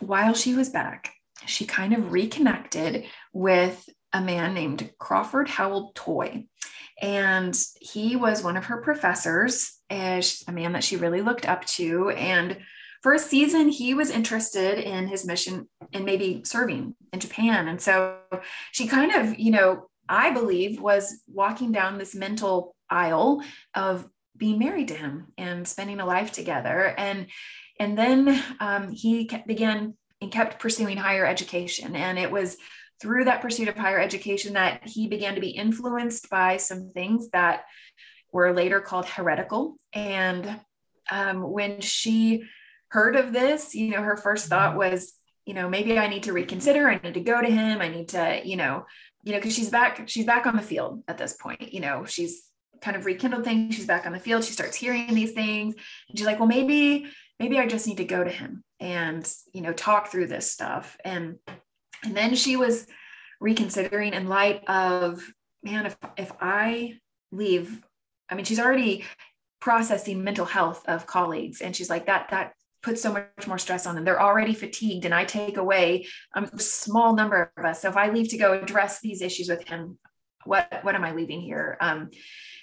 [0.00, 1.14] while she was back,
[1.46, 6.46] she kind of reconnected with a man named Crawford Howell Toy.
[7.00, 11.64] And he was one of her professors, eh, a man that she really looked up
[11.66, 12.10] to.
[12.10, 12.58] And
[13.02, 17.68] for a season, he was interested in his mission and maybe serving in Japan.
[17.68, 18.18] And so
[18.72, 23.42] she kind of, you know, I believe was walking down this mental aisle
[23.74, 26.94] of being married to him and spending a life together.
[26.96, 27.26] And
[27.78, 31.96] and then um, he began and kept pursuing higher education.
[31.96, 32.58] And it was
[33.00, 37.30] through that pursuit of higher education that he began to be influenced by some things
[37.30, 37.64] that
[38.30, 39.76] were later called heretical.
[39.94, 40.60] And
[41.10, 42.44] um, when she
[42.90, 44.50] heard of this, you know, her first mm-hmm.
[44.50, 45.14] thought was,
[45.46, 46.88] you know, maybe I need to reconsider.
[46.88, 47.80] I need to go to him.
[47.80, 48.86] I need to, you know,
[49.22, 51.72] you know, because she's back, she's back on the field at this point.
[51.72, 52.42] You know, she's
[52.80, 53.74] kind of rekindled things.
[53.74, 54.44] She's back on the field.
[54.44, 55.74] She starts hearing these things.
[56.08, 57.06] And she's like, well, maybe,
[57.38, 60.96] maybe I just need to go to him and, you know, talk through this stuff.
[61.04, 61.36] And
[62.02, 62.86] and then she was
[63.40, 65.22] reconsidering in light of,
[65.62, 66.98] man, if if I
[67.30, 67.82] leave,
[68.28, 69.04] I mean, she's already
[69.60, 71.60] processing mental health of colleagues.
[71.60, 74.04] And she's like, that that puts so much more stress on them.
[74.04, 77.82] They're already fatigued, and I take away um, a small number of us.
[77.82, 79.98] So if I leave to go address these issues with him,
[80.44, 81.76] what what am I leaving here?
[81.80, 82.10] Um,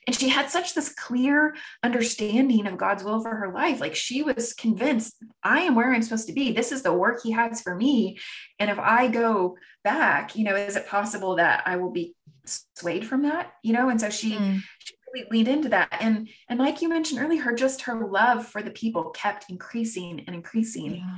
[0.08, 3.82] and she had such this clear understanding of God's will for her life.
[3.82, 6.53] Like she was convinced, I am where I'm supposed to be.
[6.53, 8.17] This is the work He has for me.
[8.58, 13.06] And if I go back, you know, is it possible that I will be swayed
[13.06, 13.51] from that?
[13.63, 14.62] You know, and so she, mm.
[14.80, 15.98] she really leaned into that.
[16.00, 20.24] And and like you mentioned earlier, her just her love for the people kept increasing
[20.28, 20.96] and increasing.
[20.96, 21.17] Yeah.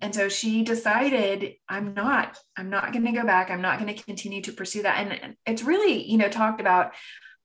[0.00, 3.50] And so she decided, I'm not, I'm not going to go back.
[3.50, 4.98] I'm not going to continue to pursue that.
[4.98, 6.92] And it's really, you know, talked about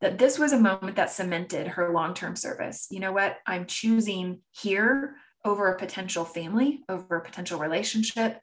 [0.02, 2.88] that this was a moment that cemented her long term service.
[2.91, 3.38] You know what?
[3.48, 5.15] I'm choosing here
[5.46, 8.39] over a potential family, over a potential relationship.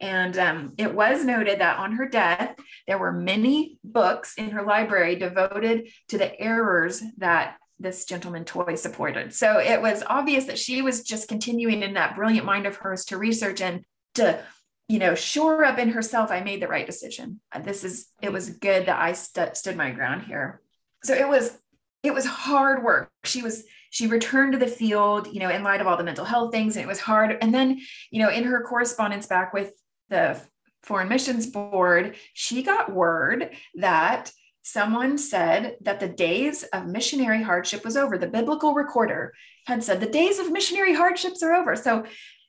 [0.00, 4.62] And um, it was noted that on her death, there were many books in her
[4.62, 9.34] library devoted to the errors that this gentleman toy supported.
[9.34, 13.04] So it was obvious that she was just continuing in that brilliant mind of hers
[13.06, 13.84] to research and
[14.14, 14.42] to,
[14.88, 17.40] you know, shore up in herself, I made the right decision.
[17.62, 20.60] This is, it was good that I st- stood my ground here
[21.02, 21.56] so it was
[22.02, 25.80] it was hard work she was she returned to the field you know in light
[25.80, 28.44] of all the mental health things and it was hard and then you know in
[28.44, 29.72] her correspondence back with
[30.10, 30.40] the
[30.82, 37.84] foreign missions board she got word that someone said that the days of missionary hardship
[37.84, 39.32] was over the biblical recorder
[39.66, 42.04] had said the days of missionary hardships are over so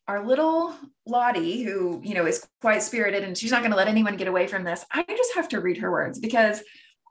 [0.07, 3.87] our little lottie who you know is quite spirited and she's not going to let
[3.87, 6.61] anyone get away from this i just have to read her words because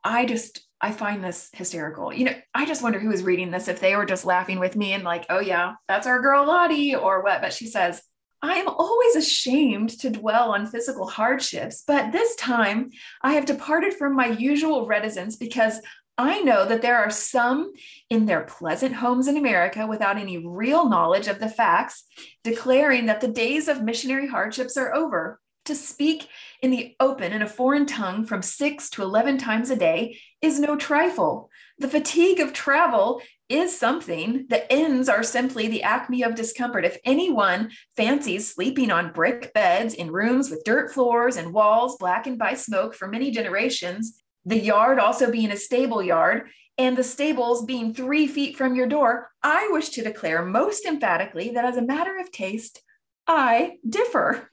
[0.05, 2.13] i just I find this hysterical.
[2.13, 4.77] You know, I just wonder who is reading this if they were just laughing with
[4.77, 7.43] me and like, oh yeah, that's our girl Lottie or what.
[7.43, 8.03] But she says,
[8.43, 12.91] I am always ashamed to dwell on physical hardships, but this time
[13.23, 15.81] I have departed from my usual reticence because
[16.17, 17.73] I know that there are some
[18.11, 22.05] in their pleasant homes in America without any real knowledge of the facts,
[22.45, 25.41] declaring that the days of missionary hardships are over.
[25.67, 26.27] To speak
[26.63, 30.59] in the open in a foreign tongue from six to 11 times a day is
[30.59, 31.51] no trifle.
[31.79, 34.47] The fatigue of travel is something.
[34.49, 36.85] The ends are simply the acme of discomfort.
[36.85, 42.39] If anyone fancies sleeping on brick beds in rooms with dirt floors and walls blackened
[42.39, 47.67] by smoke for many generations, the yard also being a stable yard, and the stables
[47.67, 51.83] being three feet from your door, I wish to declare most emphatically that as a
[51.83, 52.81] matter of taste,
[53.27, 54.51] I differ.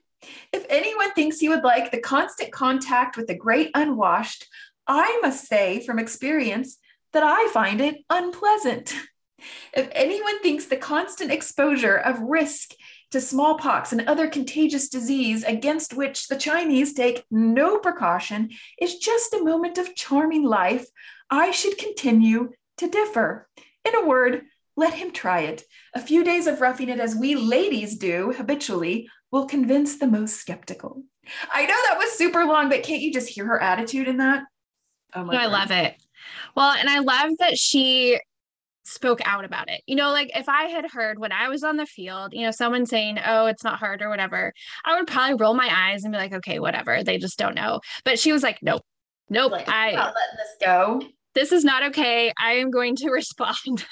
[0.52, 4.46] If anyone thinks he would like the constant contact with the great unwashed,
[4.88, 6.78] I must say from experience
[7.14, 8.94] that I find it unpleasant.
[9.74, 12.74] If anyone thinks the constant exposure of risk
[13.12, 18.50] to smallpox and other contagious disease against which the Chinese take no precaution
[18.82, 20.88] is just a moment of charming life,
[21.30, 23.48] I should continue to differ.
[23.86, 24.44] In a word,
[24.76, 25.64] let him try it.
[25.94, 30.36] A few days of roughing it as we ladies do habitually will convince the most
[30.36, 31.04] skeptical.
[31.52, 34.44] I know that was super long, but can't you just hear her attitude in that?
[35.14, 35.96] Oh my no, I love it.
[36.56, 38.20] Well, and I love that she
[38.88, 39.82] spoke out about it.
[39.86, 42.52] You know, like if I had heard when I was on the field, you know,
[42.52, 44.54] someone saying, oh, it's not hard or whatever,
[44.86, 47.04] I would probably roll my eyes and be like, okay, whatever.
[47.04, 47.82] They just don't know.
[48.06, 48.84] But she was like, nope,
[49.30, 49.52] nope.
[49.52, 51.02] Like, I, not letting this go.
[51.34, 52.32] This is not okay.
[52.42, 53.86] I am going to respond.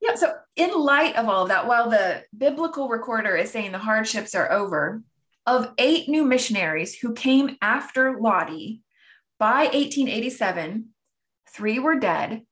[0.00, 0.14] yeah.
[0.14, 4.34] So, in light of all of that, while the biblical recorder is saying the hardships
[4.34, 5.02] are over,
[5.46, 8.82] of eight new missionaries who came after Lottie
[9.38, 10.88] by 1887,
[11.58, 12.42] three were dead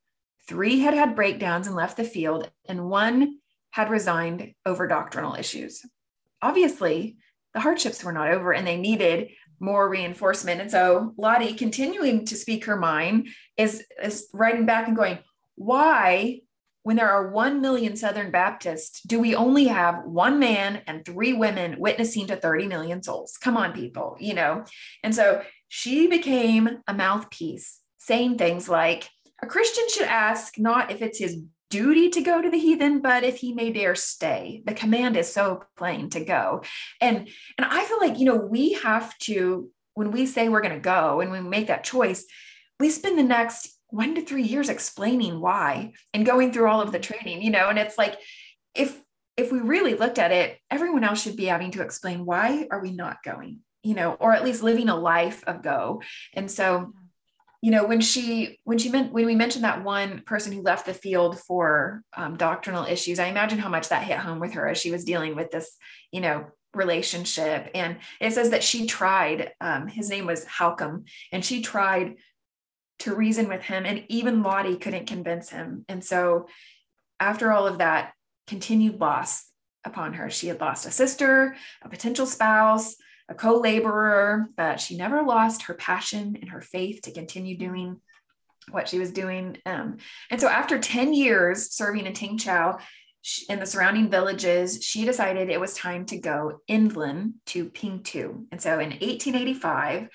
[0.49, 3.39] Three had had breakdowns and left the field, and one
[3.71, 5.85] had resigned over doctrinal issues.
[6.41, 7.17] Obviously,
[7.53, 10.61] the hardships were not over and they needed more reinforcement.
[10.61, 15.19] And so Lottie, continuing to speak her mind, is, is writing back and going,
[15.57, 16.43] Why,
[16.85, 21.33] when there are 1 million Southern Baptists, do we only have one man and three
[21.33, 23.37] women witnessing to 30 million souls?
[23.41, 24.65] Come on, people, you know?
[25.03, 29.09] And so she became a mouthpiece saying things like,
[29.43, 31.39] a Christian should ask not if it's his
[31.69, 34.63] duty to go to the heathen but if he may dare stay.
[34.65, 36.63] The command is so plain to go.
[37.01, 40.75] And and i feel like you know we have to when we say we're going
[40.75, 42.25] to go and we make that choice
[42.79, 46.93] we spend the next one to three years explaining why and going through all of
[46.93, 47.69] the training you know?
[47.69, 48.17] And it's like
[48.75, 49.01] if
[49.37, 52.81] if we really looked at it everyone else should be having to explain why are
[52.81, 56.01] we not going you know or at least living a life of go.
[56.33, 56.93] And so
[57.63, 60.87] you know when she when she meant when we mentioned that one person who left
[60.87, 64.69] the field for um, doctrinal issues i imagine how much that hit home with her
[64.69, 65.77] as she was dealing with this
[66.13, 67.71] you know relationship.
[67.75, 72.17] And it says that she tried um, his name was halcom and she tried
[73.01, 75.85] to reason with him and even lottie couldn't convince him.
[75.89, 76.47] And so
[77.19, 78.13] after all of that
[78.47, 79.51] continued loss
[79.85, 82.97] upon her she had lost a sister a potential spouse
[83.29, 88.01] a co laborer, but she never lost her passion and her faith to continue doing
[88.71, 89.59] what she was doing.
[89.67, 89.99] Um,
[90.31, 92.81] and so, after 10 years serving in Tengchow
[93.49, 98.47] in the surrounding villages, she decided it was time to go inland to Pingtu.
[98.53, 100.09] And so, in 1885,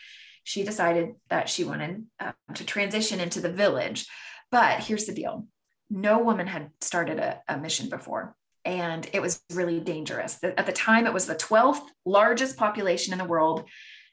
[0.43, 4.07] she decided that she wanted uh, to transition into the village.
[4.49, 5.47] But here's the deal
[5.89, 10.37] no woman had started a, a mission before and it was really dangerous.
[10.43, 13.67] At the time, it was the 12th largest population in the world.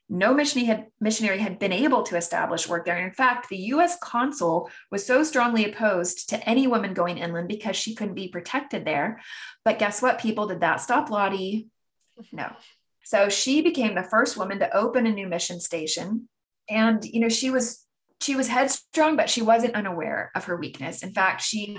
[0.09, 2.97] No missionary had, missionary had been able to establish work there.
[2.97, 7.49] And in fact, the US consul was so strongly opposed to any woman going inland
[7.49, 9.21] because she couldn't be protected there.
[9.65, 10.47] But guess what, people?
[10.47, 11.69] Did that stop Lottie?
[12.33, 12.51] No.
[13.05, 16.29] So she became the first woman to open a new mission station.
[16.71, 17.85] And, you know, she was
[18.21, 21.03] she was headstrong, but she wasn't unaware of her weakness.
[21.03, 21.79] In fact, she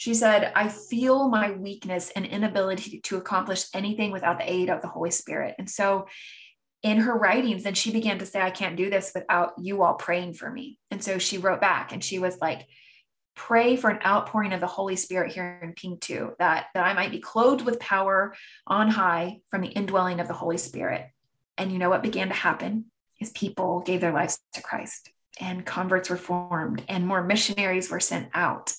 [0.00, 4.80] she said, I feel my weakness and inability to accomplish anything without the aid of
[4.80, 5.56] the Holy Spirit.
[5.58, 6.06] And so
[6.82, 9.92] in her writings, then she began to say, I can't do this without you all
[9.92, 10.78] praying for me.
[10.90, 12.66] And so she wrote back and she was like,
[13.36, 17.10] pray for an outpouring of the Holy Spirit here in Pingtu, that, that I might
[17.10, 18.34] be clothed with power
[18.66, 21.04] on high from the indwelling of the Holy Spirit.
[21.58, 22.86] And you know what began to happen
[23.20, 28.00] is people gave their lives to Christ and converts were formed and more missionaries were
[28.00, 28.72] sent out.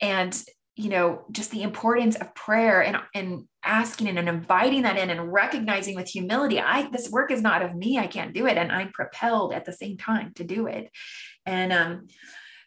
[0.00, 0.36] And
[0.76, 5.10] you know just the importance of prayer and and asking and and inviting that in
[5.10, 7.98] and recognizing with humility i this work is not of me.
[7.98, 8.56] I can't do it.
[8.56, 10.90] And i'm propelled at the same time to do it.
[11.46, 12.08] And um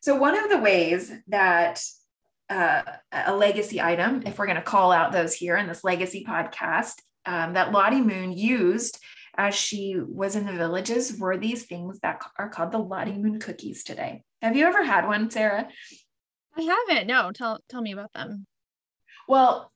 [0.02, 1.82] so one of the ways that
[2.50, 6.26] uh, a legacy item if we're going to call out those here in this legacy
[6.26, 6.94] podcast
[7.26, 9.04] um, that lottie moon used
[9.36, 13.38] as she was in the villages were these things that are called the lottie moon
[13.38, 14.24] cookies today.
[14.42, 15.68] Have you ever had one sarah
[16.58, 17.08] I haven't.
[17.08, 18.46] No, tell tell me about them.
[19.28, 19.72] Well,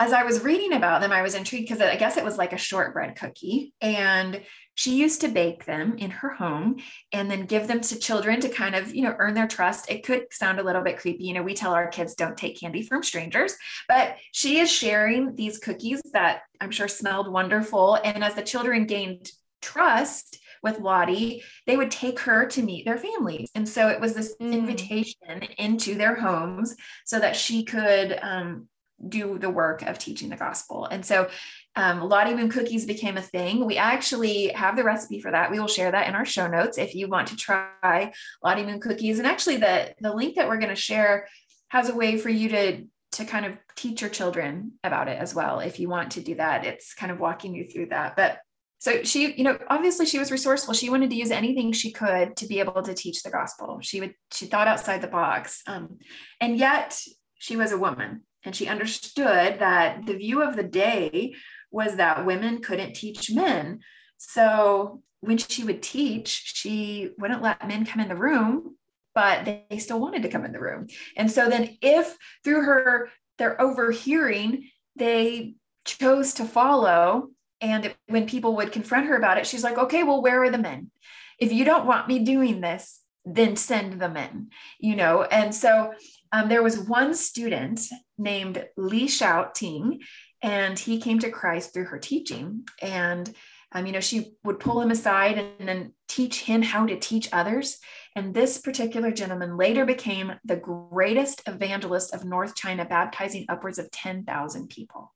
[0.00, 2.54] as I was reading about them, I was intrigued because I guess it was like
[2.54, 3.74] a shortbread cookie.
[3.82, 4.40] And
[4.74, 6.76] she used to bake them in her home
[7.12, 9.90] and then give them to children to kind of, you know, earn their trust.
[9.90, 11.24] It could sound a little bit creepy.
[11.24, 13.54] You know, we tell our kids don't take candy from strangers,
[13.88, 17.96] but she is sharing these cookies that I'm sure smelled wonderful.
[18.02, 22.98] And as the children gained trust with Lottie, they would take her to meet their
[22.98, 23.50] families.
[23.54, 24.52] And so it was this mm.
[24.52, 28.68] invitation into their homes so that she could um,
[29.08, 30.84] do the work of teaching the gospel.
[30.84, 31.28] And so
[31.76, 33.64] um, Lottie Moon cookies became a thing.
[33.64, 35.50] We actually have the recipe for that.
[35.50, 38.12] We will share that in our show notes if you want to try
[38.44, 39.18] Lottie Moon cookies.
[39.18, 41.28] And actually, the the link that we're going to share
[41.68, 45.34] has a way for you to to kind of teach your children about it as
[45.34, 45.60] well.
[45.60, 48.14] If you want to do that, it's kind of walking you through that.
[48.16, 48.38] But
[48.80, 50.72] so she, you know, obviously she was resourceful.
[50.72, 53.78] She wanted to use anything she could to be able to teach the gospel.
[53.82, 55.98] She would she thought outside the box, um,
[56.40, 56.98] and yet
[57.34, 61.34] she was a woman, and she understood that the view of the day
[61.70, 63.80] was that women couldn't teach men.
[64.16, 68.76] So when she would teach, she wouldn't let men come in the room,
[69.14, 70.86] but they still wanted to come in the room.
[71.18, 77.28] And so then if through her their overhearing, they chose to follow
[77.60, 80.58] and when people would confront her about it, she's like, "Okay, well, where are the
[80.58, 80.90] men?
[81.38, 85.92] If you don't want me doing this, then send them in." You know, and so
[86.32, 87.80] um, there was one student
[88.18, 90.00] named Li Shao Ting,
[90.42, 92.64] and he came to Christ through her teaching.
[92.80, 93.32] And
[93.72, 97.28] um, you know, she would pull him aside and then teach him how to teach
[97.32, 97.78] others.
[98.16, 103.90] And this particular gentleman later became the greatest evangelist of North China, baptizing upwards of
[103.92, 105.14] 10,000 people.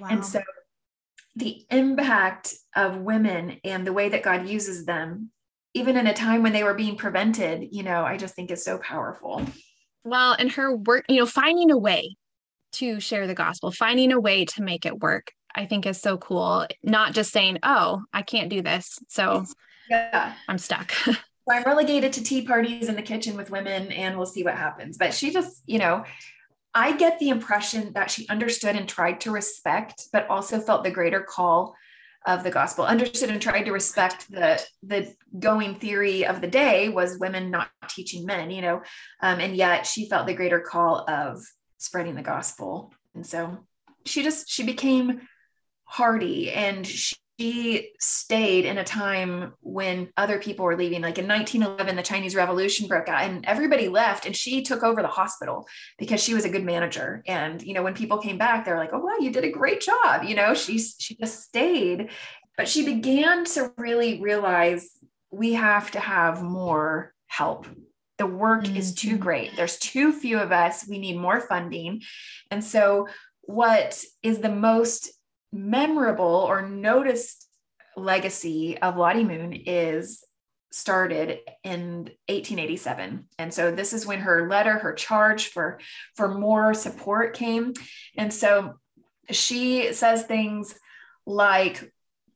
[0.00, 0.08] Wow.
[0.10, 0.40] And so
[1.36, 5.30] the impact of women and the way that God uses them,
[5.74, 8.64] even in a time when they were being prevented, you know, I just think is
[8.64, 9.42] so powerful.
[10.04, 12.16] Well, and her work, you know, finding a way
[12.74, 16.18] to share the gospel, finding a way to make it work, I think is so
[16.18, 16.66] cool.
[16.82, 18.98] Not just saying, oh, I can't do this.
[19.08, 19.44] So
[19.88, 20.92] yeah, I'm stuck.
[20.92, 21.14] so
[21.50, 24.98] I'm relegated to tea parties in the kitchen with women and we'll see what happens.
[24.98, 26.04] But she just, you know,
[26.74, 30.90] I get the impression that she understood and tried to respect, but also felt the
[30.90, 31.76] greater call
[32.26, 36.88] of the gospel understood and tried to respect the the going theory of the day
[36.88, 38.80] was women not teaching men you know
[39.20, 41.44] um, and yet she felt the greater call of
[41.84, 42.92] spreading the gospel.
[43.14, 43.58] And so
[44.04, 45.28] she just she became
[45.84, 47.14] hardy and she
[47.98, 52.86] stayed in a time when other people were leaving like in 1911 the chinese revolution
[52.86, 55.66] broke out and everybody left and she took over the hospital
[55.98, 58.90] because she was a good manager and you know when people came back they're like
[58.92, 62.08] oh wow you did a great job you know she's she just stayed
[62.56, 64.90] but she began to really realize
[65.32, 67.66] we have to have more help
[68.18, 68.76] the work mm-hmm.
[68.76, 69.18] is too mm-hmm.
[69.18, 69.56] great.
[69.56, 70.86] There's too few of us.
[70.88, 72.02] We need more funding.
[72.50, 73.08] And so,
[73.42, 75.10] what is the most
[75.54, 77.48] memorable or noticed
[77.96, 80.24] legacy of Lottie Moon is
[80.72, 85.78] started in 1887 and so this is when her letter her charge for
[86.16, 87.72] for more support came
[88.18, 88.74] and so
[89.30, 90.74] she says things
[91.26, 91.92] like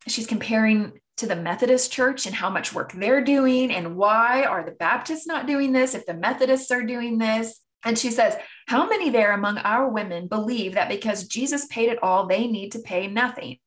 [0.07, 4.65] she's comparing to the Methodist Church and how much work they're doing and why are
[4.65, 7.61] the Baptists not doing this if the Methodists are doing this.
[7.85, 12.03] And she says, How many there among our women believe that because Jesus paid it
[12.03, 13.59] all, they need to pay nothing?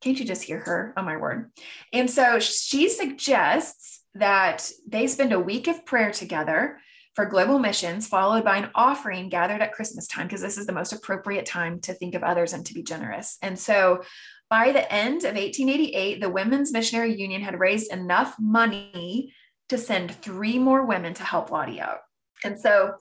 [0.00, 0.94] Can't you just hear her?
[0.96, 1.50] Oh, my word.
[1.92, 6.78] And so she suggests that they spend a week of prayer together
[7.14, 10.72] for global missions, followed by an offering gathered at Christmas time, because this is the
[10.72, 13.38] most appropriate time to think of others and to be generous.
[13.42, 14.02] And so
[14.48, 19.34] by the end of 1888, the Women's Missionary Union had raised enough money
[19.68, 21.98] to send three more women to help Lottie out.
[22.44, 22.94] And so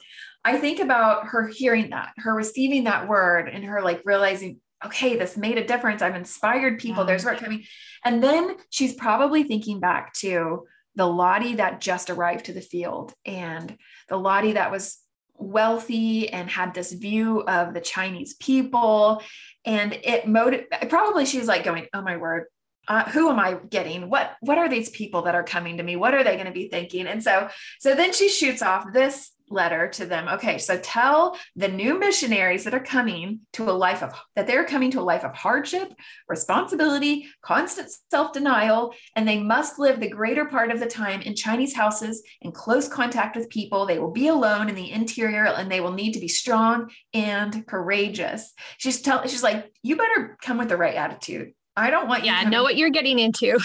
[0.47, 5.17] I think about her hearing that, her receiving that word, and her like realizing, okay,
[5.17, 6.01] this made a difference.
[6.01, 7.03] I've inspired people.
[7.03, 7.07] Yeah.
[7.07, 7.31] There's mm-hmm.
[7.31, 7.63] work coming.
[8.05, 13.13] And then she's probably thinking back to the Lottie that just arrived to the field
[13.25, 13.77] and
[14.07, 14.99] the Lottie that was
[15.35, 19.21] wealthy and had this view of the Chinese people.
[19.65, 22.45] And it motive probably she's like going, oh my word,
[22.87, 24.09] uh, who am I getting?
[24.09, 25.95] What what are these people that are coming to me?
[25.95, 27.07] What are they going to be thinking?
[27.07, 30.27] And so so then she shoots off this letter to them.
[30.27, 34.65] Okay, so tell the new missionaries that are coming to a life of that they're
[34.65, 35.93] coming to a life of hardship,
[36.27, 41.75] responsibility, constant self-denial, and they must live the greater part of the time in Chinese
[41.75, 43.85] houses in close contact with people.
[43.85, 47.65] They will be alone in the interior and they will need to be strong and
[47.67, 48.53] courageous.
[48.77, 51.53] She's tell she's like, you better come with the right attitude.
[51.77, 52.31] I don't want you.
[52.31, 53.59] Yeah, know what you're getting into.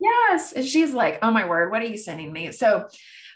[0.00, 0.52] Yes.
[0.52, 2.52] And she's like, oh my word, what are you sending me?
[2.52, 2.88] So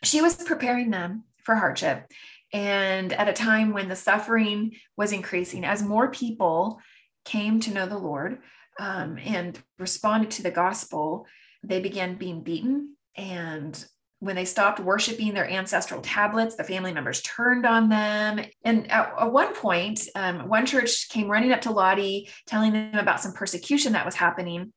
[0.02, 2.10] she was preparing them for hardship.
[2.52, 6.80] And at a time when the suffering was increasing, as more people
[7.24, 8.38] came to know the Lord
[8.78, 11.26] um, and responded to the gospel,
[11.62, 12.96] they began being beaten.
[13.16, 13.84] And
[14.22, 18.40] when they stopped worshiping their ancestral tablets, the family members turned on them.
[18.64, 22.94] And at, at one point, um, one church came running up to Lottie, telling them
[22.94, 24.72] about some persecution that was happening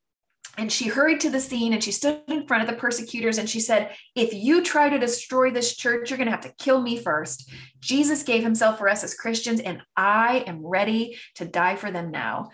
[0.58, 3.50] and she hurried to the scene and she stood in front of the persecutors and
[3.50, 6.82] she said, If you try to destroy this church, you're going to have to kill
[6.82, 7.52] me first.
[7.80, 12.12] Jesus gave himself for us as Christians, and I am ready to die for them
[12.12, 12.52] now.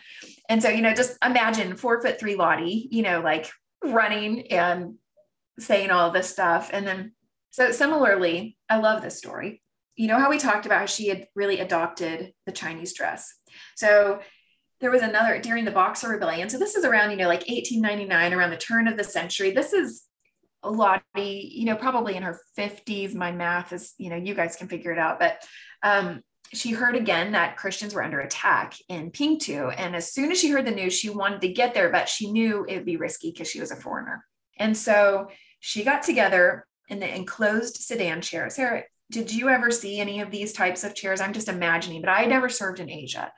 [0.50, 3.52] And so, you know, just imagine four foot three Lottie, you know, like
[3.84, 4.96] running and
[5.60, 6.70] saying all this stuff.
[6.74, 7.14] And then,
[7.52, 9.62] so similarly, I love this story.
[9.96, 13.34] You know how we talked about how she had really adopted the Chinese dress.
[13.76, 14.20] So
[14.80, 16.50] there was another during the Boxer Rebellion.
[16.50, 19.52] So this is around, you know, like 1899, around the turn of the century.
[19.52, 20.04] This is
[20.64, 23.14] a Lottie, you know, probably in her 50s.
[23.14, 25.20] My math is, you know, you guys can figure it out.
[25.20, 25.44] But
[25.84, 26.22] um,
[26.54, 29.74] she heard again that Christians were under attack in Pingtu.
[29.78, 32.32] And as soon as she heard the news, she wanted to get there, but she
[32.32, 34.26] knew it would be risky because she was a foreigner.
[34.62, 38.50] And so she got together in the enclosed sedan chair.
[38.52, 41.20] Sarah, did you ever see any of these types of chairs?
[41.20, 43.32] I'm just imagining, but I never served in Asia.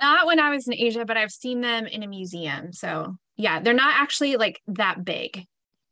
[0.00, 2.72] Not when I was in Asia, but I've seen them in a museum.
[2.72, 5.46] So yeah, they're not actually like that big.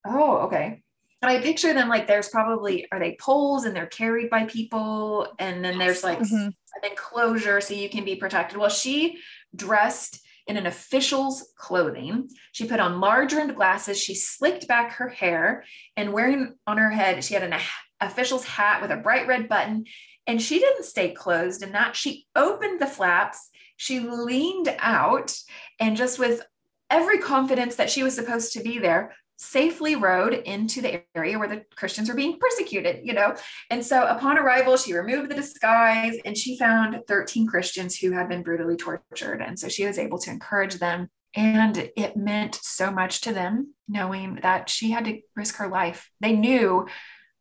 [0.04, 0.82] Oh, okay.
[1.22, 5.28] And I picture them like there's probably are they poles and they're carried by people,
[5.38, 6.48] and then there's like mm-hmm.
[6.48, 8.58] an enclosure so you can be protected.
[8.58, 9.18] Well, she
[9.54, 12.28] dressed in an official's clothing.
[12.52, 14.00] She put on large rimmed glasses.
[14.00, 15.64] She slicked back her hair
[15.96, 17.58] and wearing on her head, she had an
[18.00, 19.84] official's hat with a bright red button.
[20.26, 21.96] And she didn't stay closed in that.
[21.96, 23.50] She opened the flaps
[23.82, 25.36] she leaned out
[25.80, 26.40] and just with
[26.88, 31.48] every confidence that she was supposed to be there, safely rode into the area where
[31.48, 33.34] the Christians were being persecuted, you know.
[33.70, 38.28] And so upon arrival, she removed the disguise and she found 13 Christians who had
[38.28, 39.42] been brutally tortured.
[39.42, 41.08] And so she was able to encourage them.
[41.34, 46.10] And it meant so much to them knowing that she had to risk her life.
[46.20, 46.86] They knew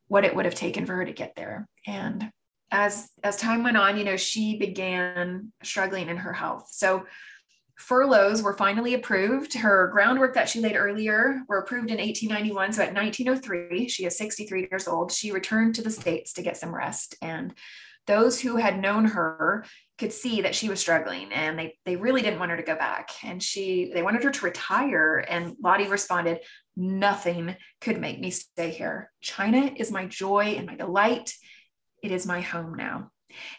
[0.08, 1.68] what it would have taken for her to get there.
[1.86, 2.32] And
[2.72, 6.70] as as time went on, you know, she began struggling in her health.
[6.72, 7.06] So
[7.82, 9.54] furloughs were finally approved.
[9.54, 12.74] Her groundwork that she laid earlier were approved in 1891.
[12.74, 15.12] So at 1903, she is 63 years old.
[15.12, 17.16] She returned to the States to get some rest.
[17.22, 17.54] And
[18.08, 19.66] those who had known her
[19.98, 22.76] could see that she was struggling and they, they really didn't want her to go
[22.76, 23.10] back.
[23.24, 25.24] And she they wanted her to retire.
[25.28, 26.40] And Lottie responded,
[26.76, 29.12] Nothing could make me stay here.
[29.22, 31.34] China is my joy and my delight
[32.02, 33.12] it is my home now.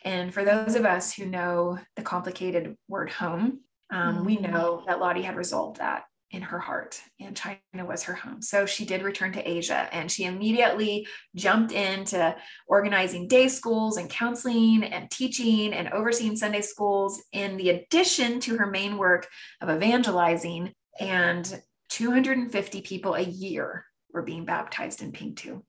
[0.05, 3.61] And for those of us who know the complicated word home,
[3.93, 4.25] um, mm-hmm.
[4.25, 8.41] we know that Lottie had resolved that in her heart, and China was her home.
[8.41, 12.35] So she did return to Asia and she immediately jumped into
[12.67, 18.57] organizing day schools and counseling and teaching and overseeing Sunday schools, in the addition to
[18.57, 19.29] her main work
[19.61, 20.73] of evangelizing.
[20.99, 25.63] And 250 people a year were being baptized in Pingtu.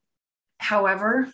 [0.60, 1.30] However,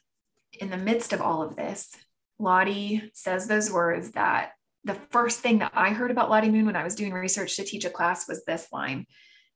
[0.60, 1.92] in the midst of all of this,
[2.40, 4.54] Lottie says those words that
[4.84, 7.64] the first thing that I heard about Lottie Moon when I was doing research to
[7.64, 9.06] teach a class was this line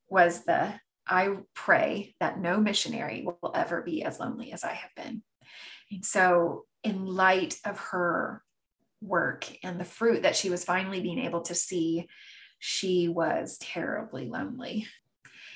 [0.10, 0.74] was the
[1.06, 5.22] I pray that no missionary will ever be as lonely as I have been.
[5.92, 8.42] And so in light of her
[9.02, 12.08] work and the fruit that she was finally being able to see,
[12.60, 14.88] she was terribly lonely.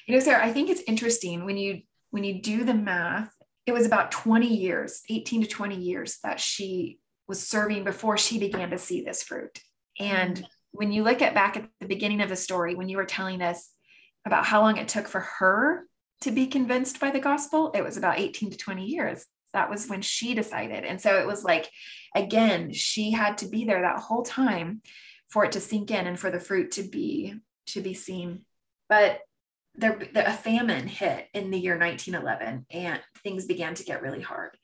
[0.05, 3.31] You know, Sarah, I think it's interesting when you when you do the math
[3.67, 8.39] it was about 20 years, 18 to 20 years that she was serving before she
[8.39, 9.59] began to see this fruit.
[9.99, 13.05] And when you look at back at the beginning of the story, when you were
[13.05, 13.71] telling us
[14.25, 15.87] about how long it took for her
[16.21, 19.25] to be convinced by the gospel, it was about 18 to 20 years.
[19.53, 20.83] That was when she decided.
[20.83, 21.69] And so it was like,
[22.15, 24.81] again, she had to be there that whole time
[25.29, 27.35] for it to sink in and for the fruit to be
[27.67, 28.41] to be seen.
[28.87, 29.19] But
[29.75, 34.57] there, a famine hit in the year 1911 and things began to get really hard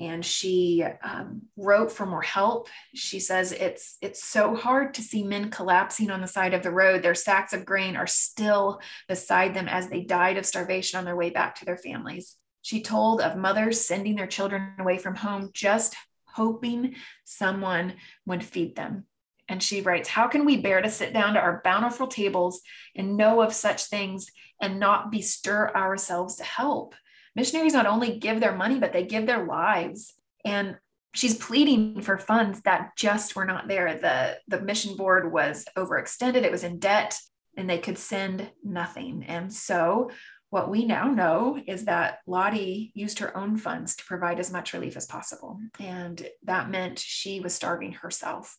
[0.00, 2.68] and she um, wrote for more help.
[2.94, 6.70] She says it's it's so hard to see men collapsing on the side of the
[6.70, 7.02] road.
[7.02, 11.16] Their sacks of grain are still beside them as they died of starvation on their
[11.16, 12.36] way back to their families.
[12.62, 17.94] She told of mothers sending their children away from home just hoping someone
[18.26, 19.04] would feed them.
[19.48, 22.62] And she writes, How can we bear to sit down to our bountiful tables
[22.96, 24.30] and know of such things
[24.60, 26.94] and not bestir ourselves to help?
[27.34, 30.14] Missionaries not only give their money, but they give their lives.
[30.44, 30.76] And
[31.14, 33.98] she's pleading for funds that just were not there.
[33.98, 37.16] The, the mission board was overextended, it was in debt,
[37.56, 39.24] and they could send nothing.
[39.26, 40.10] And so
[40.50, 44.72] what we now know is that Lottie used her own funds to provide as much
[44.72, 45.58] relief as possible.
[45.80, 48.56] And that meant she was starving herself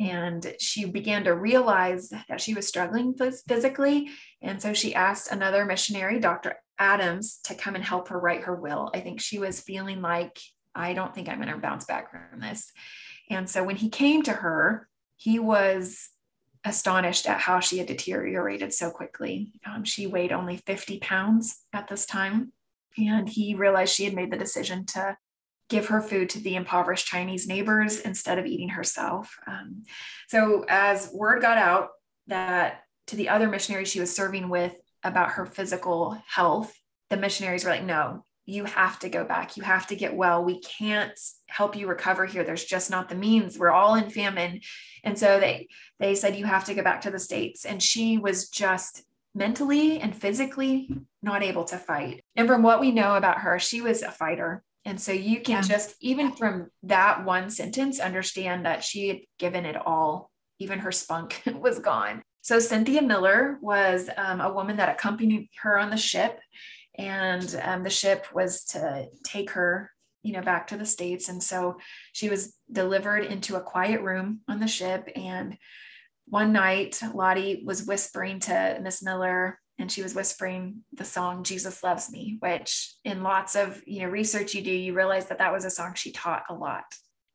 [0.00, 3.14] and she began to realize that she was struggling
[3.46, 4.10] physically.
[4.40, 6.56] And so she asked another missionary, Dr.
[6.78, 8.90] Adams, to come and help her write her will.
[8.94, 10.38] I think she was feeling like,
[10.74, 12.72] I don't think I'm going to bounce back from this.
[13.30, 16.10] And so when he came to her, he was
[16.64, 19.52] astonished at how she had deteriorated so quickly.
[19.66, 22.52] Um, she weighed only 50 pounds at this time.
[22.98, 25.16] And he realized she had made the decision to
[25.68, 29.34] give her food to the impoverished Chinese neighbors instead of eating herself.
[29.46, 29.84] Um,
[30.28, 31.90] so, as word got out
[32.26, 36.72] that to the other missionaries she was serving with about her physical health,
[37.10, 39.56] the missionaries were like, no, you have to go back.
[39.56, 40.44] You have to get well.
[40.44, 42.44] We can't help you recover here.
[42.44, 43.58] There's just not the means.
[43.58, 44.60] We're all in famine.
[45.04, 45.68] And so they
[46.00, 50.00] they said you have to go back to the states and she was just mentally
[50.00, 50.90] and physically
[51.22, 52.24] not able to fight.
[52.36, 54.62] And from what we know about her, she was a fighter.
[54.84, 55.62] And so you can yeah.
[55.62, 60.30] just, even from that one sentence, understand that she had given it all.
[60.58, 62.22] Even her spunk was gone.
[62.42, 66.38] So Cynthia Miller was um, a woman that accompanied her on the ship.
[66.98, 69.90] And um, the ship was to take her,
[70.22, 71.28] you know, back to the States.
[71.28, 71.78] And so
[72.12, 75.08] she was delivered into a quiet room on the ship.
[75.16, 75.56] And
[76.26, 81.82] one night, Lottie was whispering to Miss Miller, and she was whispering the song jesus
[81.82, 85.52] loves me which in lots of you know research you do you realize that that
[85.52, 86.84] was a song she taught a lot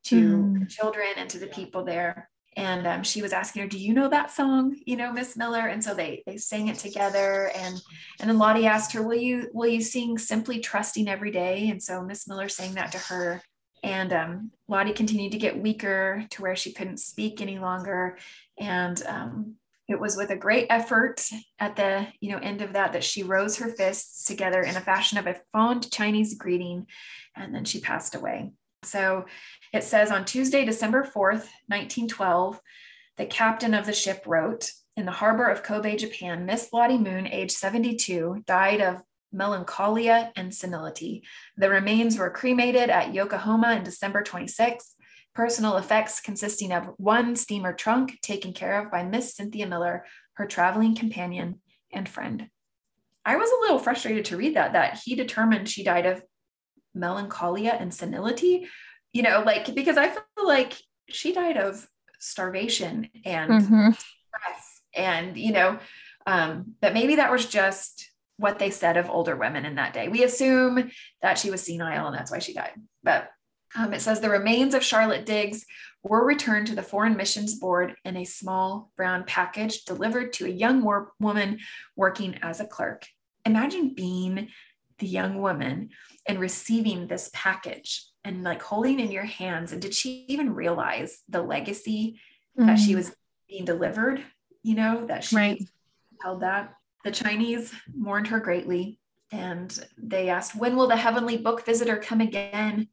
[0.03, 0.70] to mm.
[0.70, 4.10] children and to the people there and um, she was asking her do you know
[4.10, 5.68] that song you know miss miller?
[5.68, 7.80] And so they they sang it together and
[8.20, 11.70] and then lottie asked her will you will you sing simply trusting every day?
[11.70, 13.41] And so miss miller sang that to her.
[13.84, 18.18] And um, lottie continued to get weaker to where she couldn't speak any longer.
[18.60, 19.55] And um,
[19.88, 21.24] it was with a great effort
[21.60, 24.82] at the you know end of that that she rose her fists together in a
[24.82, 26.88] fashion of a fond chinese greeting
[27.36, 28.51] and then she passed away.
[28.84, 29.26] So
[29.78, 32.59] it says on tuesday december 4th 1912
[33.17, 37.28] the captain of the ship wrote in the harbor of kobe japan miss lottie moon
[37.28, 39.01] age 72 died of
[39.32, 41.23] melancholia and senility.
[41.57, 44.95] The remains were cremated at yokohama in december 26th
[45.38, 50.03] personal effects consisting of one steamer trunk taken care of by Miss Cynthia Miller,
[50.34, 51.61] her traveling companion
[51.93, 52.49] and friend.
[53.23, 56.23] I was a little frustrated to read that, that he determined she died of
[56.95, 58.67] melancholia and senility,
[59.18, 60.74] you know, like, because I feel like
[61.09, 61.88] she died of
[62.20, 63.89] starvation and mm-hmm.
[63.89, 65.80] stress and, you know,
[66.28, 70.07] um, but maybe that was just what they said of older women in that day.
[70.07, 70.91] We assume
[71.24, 72.74] that she was senile and that's why she died.
[73.01, 73.32] But
[73.76, 75.65] um, it says the remains of Charlotte Digges
[76.03, 80.49] were returned to the Foreign Missions Board in a small brown package delivered to a
[80.49, 81.57] young war- woman
[81.95, 83.07] working as a clerk.
[83.47, 84.49] Imagine being
[84.99, 85.89] the young woman
[86.28, 89.71] and receiving this package and like holding in your hands.
[89.71, 92.19] And did she even realize the legacy
[92.57, 92.67] mm-hmm.
[92.67, 92.97] that she mm.
[92.97, 93.15] was
[93.47, 94.21] being delivered?
[94.63, 95.63] You know, that she right.
[96.21, 96.73] held that.
[97.05, 98.99] The Chinese mourned her greatly
[99.32, 102.89] and they asked, When will the heavenly book visitor come again?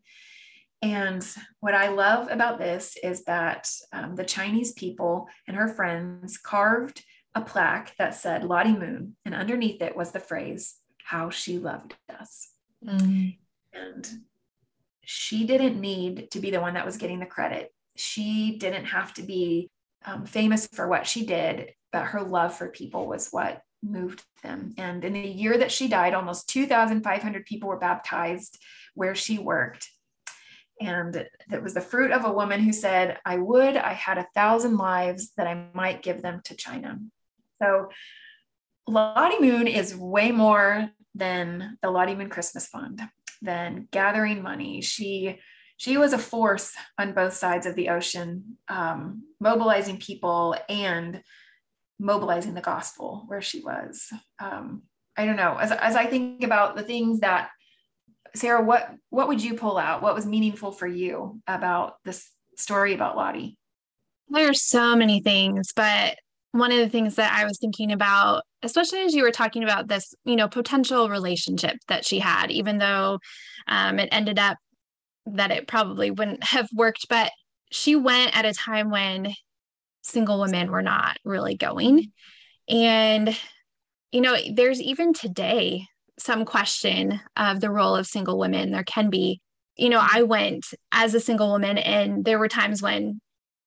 [0.82, 1.26] And
[1.61, 7.03] what I love about this is that um, the Chinese people and her friends carved
[7.35, 11.97] a plaque that said Lottie Moon, and underneath it was the phrase, How she loved
[12.09, 12.51] us.
[12.87, 13.30] Mm-hmm.
[13.72, 14.09] And
[15.07, 17.73] she didn't need to be the one that was getting the credit.
[17.97, 19.71] She didn't have to be
[20.05, 24.73] um, famous for what she did, but her love for people was what moved them.
[24.79, 28.59] And in the year that she died, almost 2,500 people were baptized
[28.95, 29.89] where she worked
[30.81, 34.27] and that was the fruit of a woman who said, I would, I had a
[34.35, 36.99] thousand lives that I might give them to China.
[37.63, 37.91] So
[38.87, 43.01] Lottie Moon is way more than the Lottie Moon Christmas Fund,
[43.45, 44.81] than gathering money.
[44.81, 45.41] She
[45.77, 51.23] she was a force on both sides of the ocean, um, mobilizing people and
[51.99, 54.09] mobilizing the gospel where she was.
[54.39, 54.83] Um,
[55.17, 55.57] I don't know.
[55.57, 57.51] As, as I think about the things that
[58.35, 60.03] Sarah, what what would you pull out?
[60.03, 63.57] What was meaningful for you about this story about Lottie?
[64.29, 66.19] There's so many things, but
[66.53, 69.89] one of the things that I was thinking about, especially as you were talking about
[69.89, 73.19] this, you know, potential relationship that she had, even though
[73.69, 74.57] um, it ended up
[75.27, 77.31] that it probably wouldn't have worked, but
[77.71, 79.33] she went at a time when
[80.03, 82.12] single women were not really going.
[82.69, 83.39] And,
[84.12, 85.87] you know, there's even today
[86.19, 88.71] some question of the role of single women.
[88.71, 89.41] There can be,
[89.77, 93.21] you know, I went as a single woman, and there were times when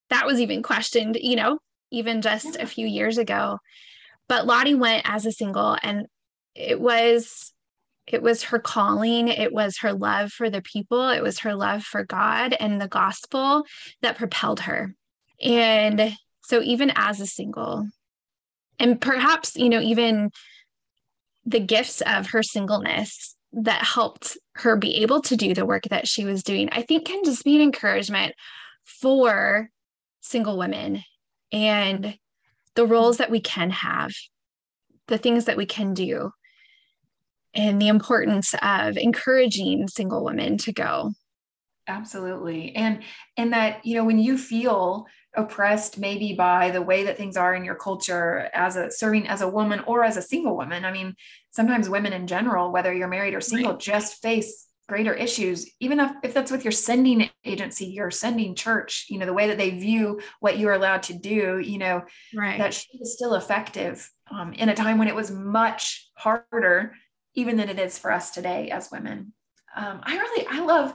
[0.10, 1.60] that was even questioned, you know,
[1.92, 3.60] even just a few years ago.
[4.30, 6.08] But Lottie went as a single, and
[6.56, 7.54] it was
[8.08, 11.84] it was her calling it was her love for the people it was her love
[11.84, 13.64] for god and the gospel
[14.02, 14.96] that propelled her
[15.42, 17.86] and so even as a single
[18.80, 20.32] and perhaps you know even
[21.46, 26.08] the gifts of her singleness that helped her be able to do the work that
[26.08, 28.36] she was doing, I think can just be an encouragement
[28.84, 29.70] for
[30.22, 31.04] single women.
[31.52, 32.18] And
[32.78, 34.12] the roles that we can have,
[35.08, 36.32] the things that we can do,
[37.56, 41.12] and the importance of encouraging single women to go.
[41.88, 42.76] Absolutely.
[42.76, 43.02] And
[43.36, 47.54] and that, you know, when you feel oppressed maybe by the way that things are
[47.54, 50.86] in your culture as a serving as a woman or as a single woman.
[50.86, 51.16] I mean,
[51.52, 53.80] sometimes women in general, whether you're married or single, right.
[53.80, 59.06] just face greater issues, even if, if that's with your sending agency, your sending church,
[59.10, 62.58] you know, the way that they view what you're allowed to do, you know, right.
[62.58, 66.94] that is still effective um, in a time when it was much harder,
[67.36, 69.34] even than it is for us today as women.
[69.76, 70.94] Um, I really, I love,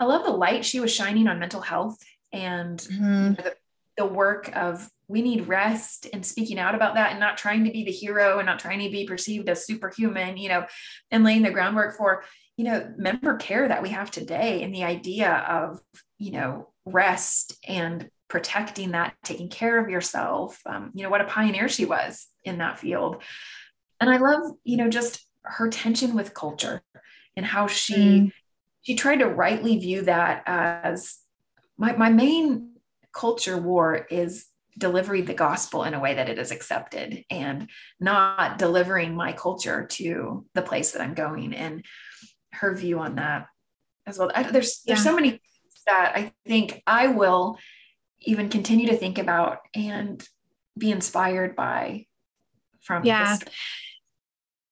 [0.00, 1.98] I love the light she was shining on mental health
[2.32, 3.04] and mm-hmm.
[3.04, 3.54] you know, the,
[3.98, 7.70] the work of we need rest and speaking out about that and not trying to
[7.70, 10.66] be the hero and not trying to be perceived as superhuman, you know,
[11.10, 12.24] and laying the groundwork for,
[12.56, 15.80] you know, member care that we have today and the idea of,
[16.18, 20.60] you know, rest and protecting that, taking care of yourself.
[20.66, 23.22] Um, you know, what a pioneer she was in that field.
[24.00, 26.82] And I love, you know, just her tension with culture
[27.36, 28.32] and how she mm.
[28.82, 31.18] she tried to rightly view that as
[31.76, 32.72] my, my main
[33.12, 34.46] culture war is
[34.78, 39.86] delivering the gospel in a way that it is accepted and not delivering my culture
[39.86, 41.84] to the place that I'm going and
[42.56, 43.46] her view on that
[44.06, 44.30] as well.
[44.34, 45.40] I, there's there's so many
[45.86, 47.58] that I think I will
[48.20, 50.26] even continue to think about and
[50.76, 52.06] be inspired by
[52.80, 53.38] from yeah.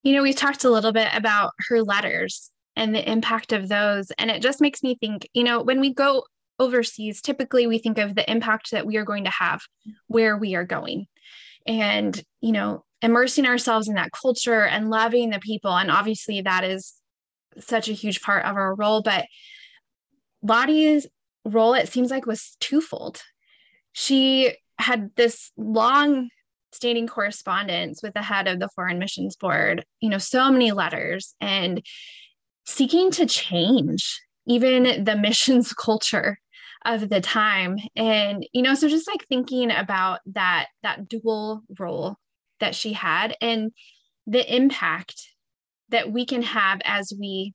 [0.03, 4.11] You know, we talked a little bit about her letters and the impact of those.
[4.19, 6.25] And it just makes me think, you know, when we go
[6.59, 9.63] overseas, typically we think of the impact that we are going to have
[10.09, 11.07] where we are going.
[11.67, 15.75] And, you know, immersing ourselves in that culture and loving the people.
[15.75, 16.95] And obviously, that is
[17.59, 19.03] such a huge part of our role.
[19.03, 19.27] But
[20.43, 21.07] Lottie's
[21.45, 23.23] role, it seems like, was twofold.
[23.93, 26.29] She had this long
[26.73, 31.35] standing correspondence with the head of the Foreign Missions Board, you know, so many letters
[31.41, 31.81] and
[32.67, 36.39] seeking to change even the missions culture
[36.85, 42.17] of the time and you know so just like thinking about that that dual role
[42.61, 43.73] that she had and
[44.27, 45.34] the impact
[45.95, 47.55] that we can have as we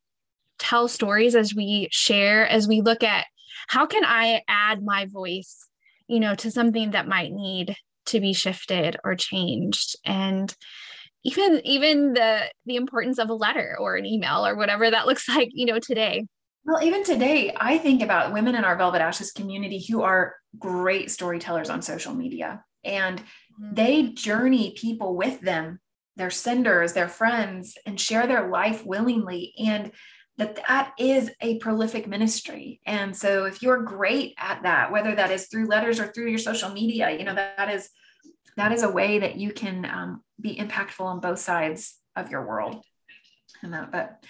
[0.57, 3.25] tell stories as we share as we look at
[3.67, 5.67] how can i add my voice
[6.07, 7.75] you know to something that might need
[8.05, 10.55] to be shifted or changed and
[11.23, 15.27] even even the the importance of a letter or an email or whatever that looks
[15.35, 16.25] like you know today
[16.65, 21.09] well, even today, I think about women in our Velvet Ashes community who are great
[21.09, 23.73] storytellers on social media and mm-hmm.
[23.73, 25.79] they journey people with them,
[26.19, 29.53] their senders, their friends, and share their life willingly.
[29.57, 29.91] And
[30.37, 32.79] that that is a prolific ministry.
[32.85, 36.39] And so if you're great at that, whether that is through letters or through your
[36.39, 37.89] social media, you know, that, that is
[38.55, 42.45] that is a way that you can um, be impactful on both sides of your
[42.45, 42.83] world.
[43.63, 44.23] And that, but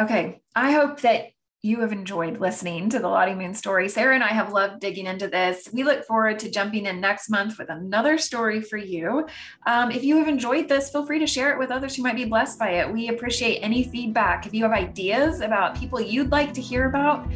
[0.00, 1.26] okay, I hope that
[1.62, 3.88] you have enjoyed listening to the Lottie Moon story.
[3.88, 5.68] Sarah and I have loved digging into this.
[5.72, 9.26] We look forward to jumping in next month with another story for you.
[9.66, 12.14] Um, if you have enjoyed this, feel free to share it with others who might
[12.14, 12.92] be blessed by it.
[12.92, 14.46] We appreciate any feedback.
[14.46, 17.26] If you have ideas about people you'd like to hear about,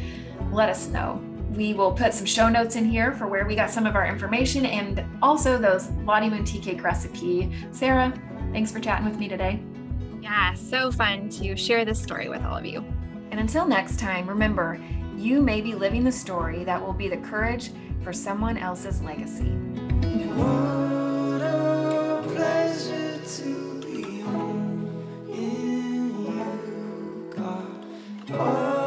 [0.51, 1.21] let us know.
[1.51, 4.07] We will put some show notes in here for where we got some of our
[4.07, 7.51] information and also those Lottie Moon tea cake recipe.
[7.71, 8.13] Sarah,
[8.53, 9.61] thanks for chatting with me today.
[10.21, 12.85] Yeah, so fun to share this story with all of you.
[13.31, 14.79] And until next time, remember,
[15.15, 17.71] you may be living the story that will be the courage
[18.03, 19.51] for someone else's legacy.
[20.35, 27.85] What a pleasure to be home in you, God.
[28.29, 28.80] What